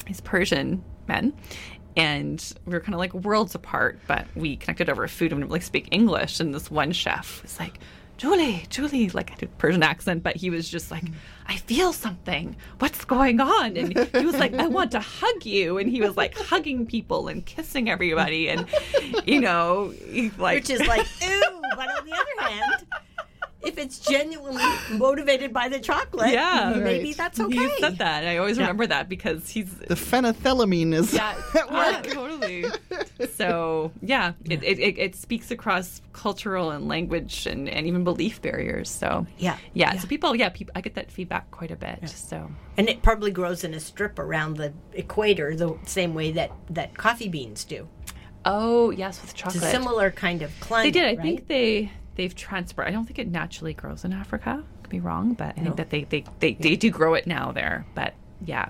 [0.07, 1.33] these Persian men,
[1.97, 5.49] and we were kind of like worlds apart, but we connected over food and we
[5.49, 6.39] like speak English.
[6.39, 7.79] And this one chef was like,
[8.19, 11.05] Julie, Julie, like I did Persian accent, but he was just like,
[11.47, 12.57] I feel something.
[12.79, 13.77] What's going on?
[13.77, 15.77] And he was like, I want to hug you.
[15.77, 18.49] And he was like hugging people and kissing everybody.
[18.49, 18.67] And,
[19.25, 19.93] you know,
[20.37, 22.85] like, Which is like, ooh, But on the other hand,
[23.61, 26.73] if it's genuinely motivated by the chocolate, Yeah.
[26.77, 27.17] maybe Right.
[27.17, 27.57] that's okay.
[27.57, 28.23] he said that.
[28.25, 32.07] I always remember that because he's The phenethylamine is Yeah, at yeah, work.
[32.07, 32.65] totally.
[33.35, 38.41] So yeah, it, it, it, it speaks across cultural and language and, and even belief
[38.41, 38.89] barriers.
[38.89, 39.93] So Yeah, yeah.
[39.93, 39.99] yeah.
[39.99, 42.09] So people, yeah, people, I get that feedback quite a bit.
[42.09, 46.51] So And it probably grows in a strip around the equator the same way that,
[46.69, 47.87] that coffee beans do.
[48.45, 49.63] oh yes, with It's chocolate.
[49.63, 50.93] a similar kind of climate.
[50.93, 51.03] They did.
[51.05, 51.21] I right?
[51.21, 52.85] think they they've transferred.
[52.85, 54.61] I don't think it naturally grows in Africa.
[54.83, 57.53] Could be wrong, but I think that they they, they, they do grow it now
[57.53, 57.85] there.
[57.95, 58.13] But
[58.45, 58.67] yeah,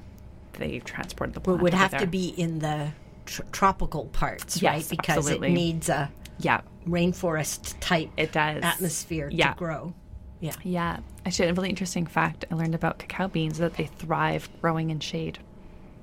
[0.53, 1.59] they've transported the plant.
[1.59, 2.91] It would have to be in the
[3.25, 4.89] tr- tropical parts, Yes, right?
[4.97, 5.49] Because absolutely.
[5.49, 8.63] it needs a Yeah, rainforest type it does.
[8.63, 9.53] atmosphere Yeah.
[9.53, 9.93] to grow.
[10.41, 10.53] Yeah.
[10.63, 10.99] Yeah.
[11.25, 14.91] Actually, a really interesting fact I learned about cacao beans is that they thrive growing
[14.91, 15.39] in shade.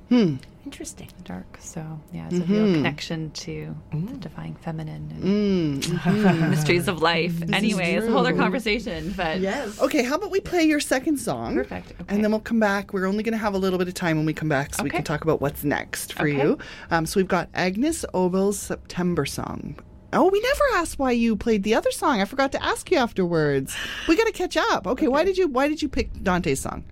[0.09, 0.37] Hmm.
[0.67, 1.09] Interesting.
[1.17, 1.59] the dark.
[1.61, 2.75] So yeah, it's a real mm-hmm.
[2.75, 4.21] connection to the mm.
[4.21, 6.51] divine feminine and mm, mm-hmm.
[6.51, 7.41] mysteries of life.
[7.53, 9.81] anyway, it's a whole other conversation, but Yes.
[9.81, 11.55] Okay, how about we play your second song?
[11.55, 12.05] Perfect, okay.
[12.09, 12.93] And then we'll come back.
[12.93, 14.83] We're only going to have a little bit of time when we come back so
[14.83, 16.37] we can talk about what's next for Okay.
[16.37, 16.59] you.
[16.91, 19.79] Um, so we've got Agnes Obel's September song.
[20.13, 22.21] Oh, we never asked why you played the other song.
[22.21, 23.77] I forgot to ask you afterwards.
[24.09, 24.87] We got to catch up.
[24.89, 26.85] Okay, why did you why did you pick Dante's song?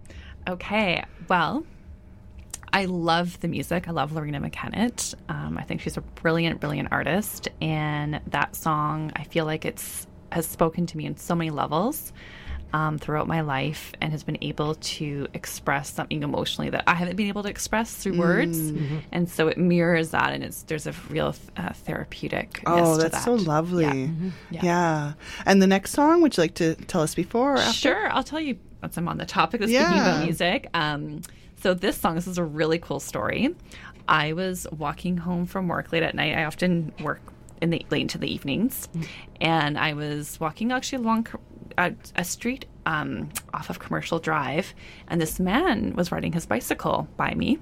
[0.48, 1.04] okay.
[1.28, 1.64] Well,
[2.74, 3.86] I love the music.
[3.88, 5.14] I love Loreena McKennitt.
[5.28, 10.06] Um, I think she's a brilliant, brilliant artist, and that song I feel like it's
[10.32, 12.12] has spoken to me in so many levels.
[12.72, 17.14] Um, throughout my life, and has been able to express something emotionally that I haven't
[17.14, 18.58] been able to express through words,
[19.12, 22.64] and so it mirrors that, and it's there's a real uh, therapeutic.
[22.66, 23.84] Oh, to that's so lovely.
[23.84, 24.30] Yeah.
[24.50, 24.60] Yeah.
[24.64, 25.12] Yeah.
[25.46, 27.78] And the next song, would you like to tell us before or after?
[27.78, 30.08] Sure, I'll tell you once I'm on the topic of speaking Yeah.
[30.16, 30.68] about music.
[30.74, 31.20] Um,
[31.64, 33.56] so this song, this is a really cool story.
[34.06, 36.36] I was walking home from work late at night.
[36.36, 37.22] I often work
[37.62, 38.86] in the late into the evenings,
[39.40, 41.26] and I was walking actually along
[41.78, 44.74] a, street um, off of Commercial Drive,
[45.08, 47.58] and this man was riding his bicycle by me.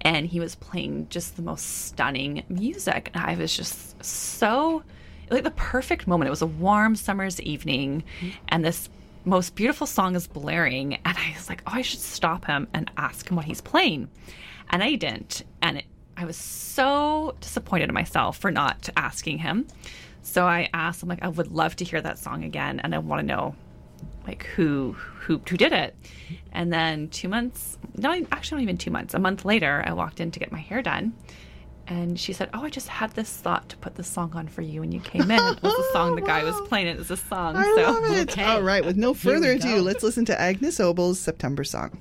[0.00, 3.10] And he was playing just the most stunning music.
[3.12, 4.82] And i was just so
[5.30, 6.28] like the perfect moment.
[6.28, 8.04] It was a warm summer's evening.
[8.48, 8.88] And this
[9.24, 12.90] most beautiful song is blaring and i was like oh i should stop him and
[12.96, 14.08] ask him what he's playing.
[14.70, 15.84] And i didn't and it,
[16.16, 19.66] i was so disappointed in myself for not asking him.
[20.22, 22.98] So i asked him like i would love to hear that song again and i
[22.98, 23.54] want to know
[24.26, 25.94] like who who who did it.
[26.52, 30.20] And then two months no actually not even two months a month later i walked
[30.20, 31.12] in to get my hair done
[31.90, 34.62] and she said oh i just had this thought to put this song on for
[34.62, 37.10] you when you came in it was the song the guy was playing it was
[37.10, 38.30] a song I so love it.
[38.30, 38.44] Okay.
[38.44, 41.98] All right, with no further ado, let's listen to Agnes Obel's September song.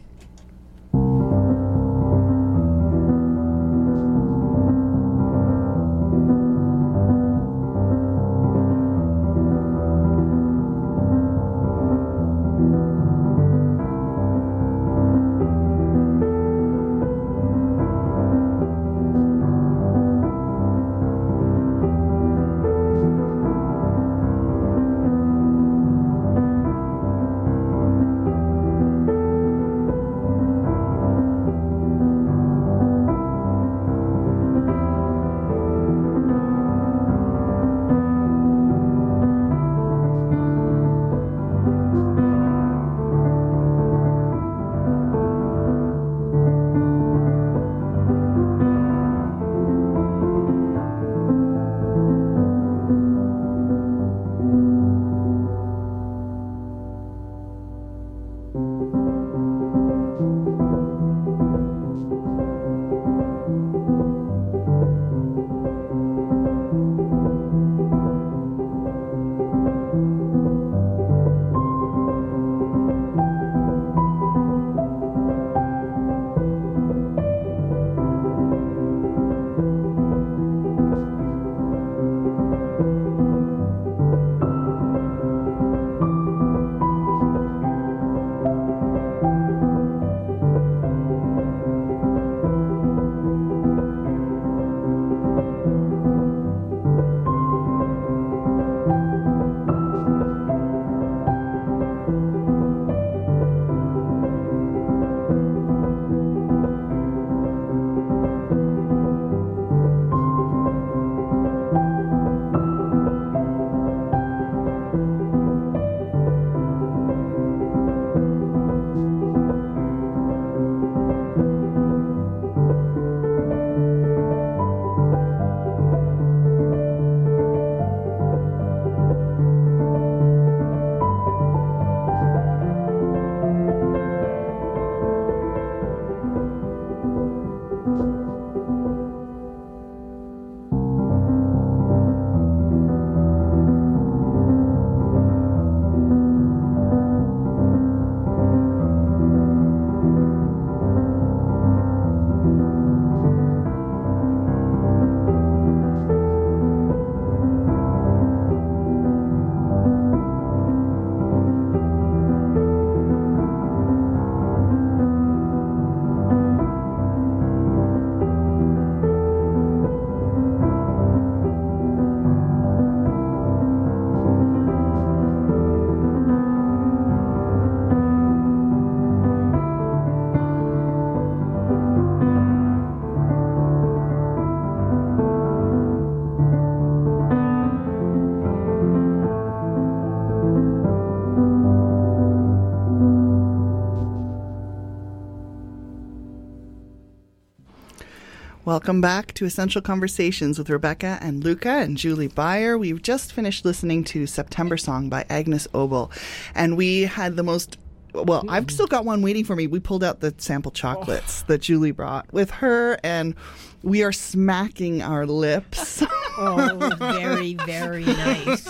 [198.69, 202.77] Welcome back to Essential Conversations with Rebecca and Luca and Julie Beyer.
[202.77, 206.11] We've just finished listening to September Song by Agnes Obel,
[206.53, 207.79] and we had the most.
[208.13, 208.71] Well, I've mm.
[208.71, 209.65] still got one waiting for me.
[209.65, 211.45] We pulled out the sample chocolates oh.
[211.47, 213.33] that Julie brought with her, and
[213.81, 216.03] we are smacking our lips.
[216.37, 218.69] Oh, very, very nice.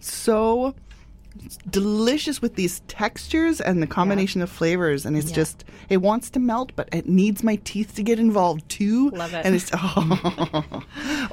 [0.00, 0.74] so
[1.70, 5.36] delicious with these textures and the combination of flavors and it's Yeah.
[5.36, 9.34] just it wants to melt but it needs my teeth to get involved too Love
[9.34, 9.44] it.
[9.44, 9.70] and it's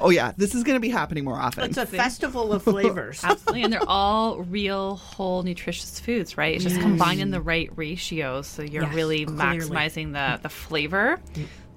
[0.00, 3.22] oh, yeah this is going to be happening more often It's a festival of flavors.
[3.24, 6.54] Absolutely, and they're all real, whole, nutritious foods, right?
[6.54, 9.60] It's just combining the right ratios, so you're Yes, really clearly.
[9.60, 11.20] maximizing the the flavor.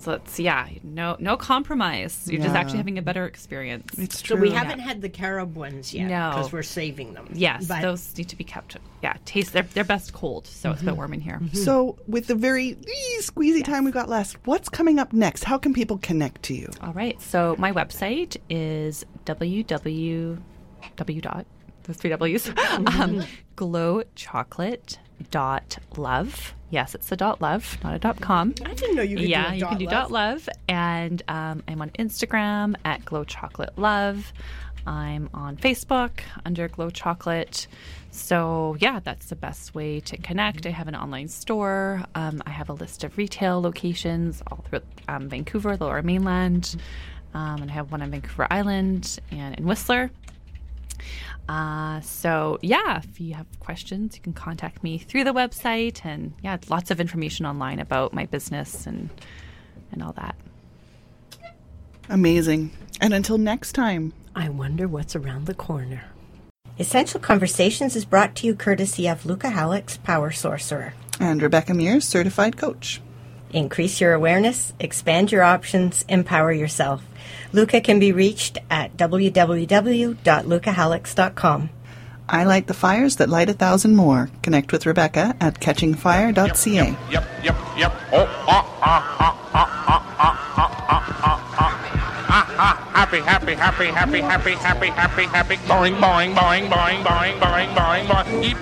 [0.06, 2.28] So it's yeah, no no compromise.
[2.32, 3.92] You're just actually having a better experience.
[3.98, 4.36] it's true.
[4.38, 6.30] So we haven't had the carob ones yet No.
[6.30, 7.28] because we're saving them.
[7.34, 8.78] yes, But those need to be kept.
[9.02, 11.42] Yeah, taste they're they're best cold, so it's a bit warm in here.
[11.54, 15.58] so with the very ee, squeezy time we got last, what's coming up next how
[15.58, 17.20] can people connect to you All right.
[17.22, 20.38] So my website is www
[21.22, 21.46] dot
[21.84, 23.24] those three W's um,
[23.58, 26.54] glowchocolate.love.
[26.76, 28.54] Yes, it's a dot love, not a dot com.
[28.66, 29.92] I didn't know you could yeah, do a you dot can do love.
[29.94, 34.34] dot love, and um, I'm on Instagram at glow chocolate love.
[34.86, 37.68] I'm on Facebook under glow chocolate.
[38.12, 40.66] So yeah, that's the best way to connect.
[40.66, 42.04] I have an online store.
[42.14, 46.76] Um, I have a list of retail locations all through um, Vancouver, the Lower Mainland,
[47.34, 50.12] um, and I have one on Vancouver Island and in Whistler.
[51.48, 56.34] Uh, so yeah, if you have questions, you can contact me through the website, and
[56.42, 59.10] yeah, lots of information online about my business and
[59.92, 60.36] and all that.
[62.10, 62.72] amazing
[63.02, 66.04] and until next time I wonder what's around the corner.
[66.78, 70.94] Essential Conversations is brought to you courtesy of Luca Halleck's Power Sorcerer.
[71.20, 73.02] and rebecca mears certified coach
[73.54, 77.02] Increase your awareness, expand your options, empower yourself.
[77.56, 81.70] Luca can be reached at www.lucahallex.com.
[82.28, 87.24] i light the fires that light a thousand more connect with rebecca at catchingfire.ca Yep,
[87.44, 87.94] yep, yep.
[88.12, 91.72] Oh, ah, ah, ah, ah, ah, ah, ah, ah, ah, ah.
[92.28, 95.56] Ah, ah, happy, happy, happy, happy, happy, happy, happy, happy.
[95.56, 98.42] Boing, boing, boing, boing, boing, boing, boing, boing.
[98.44, 98.58] Keep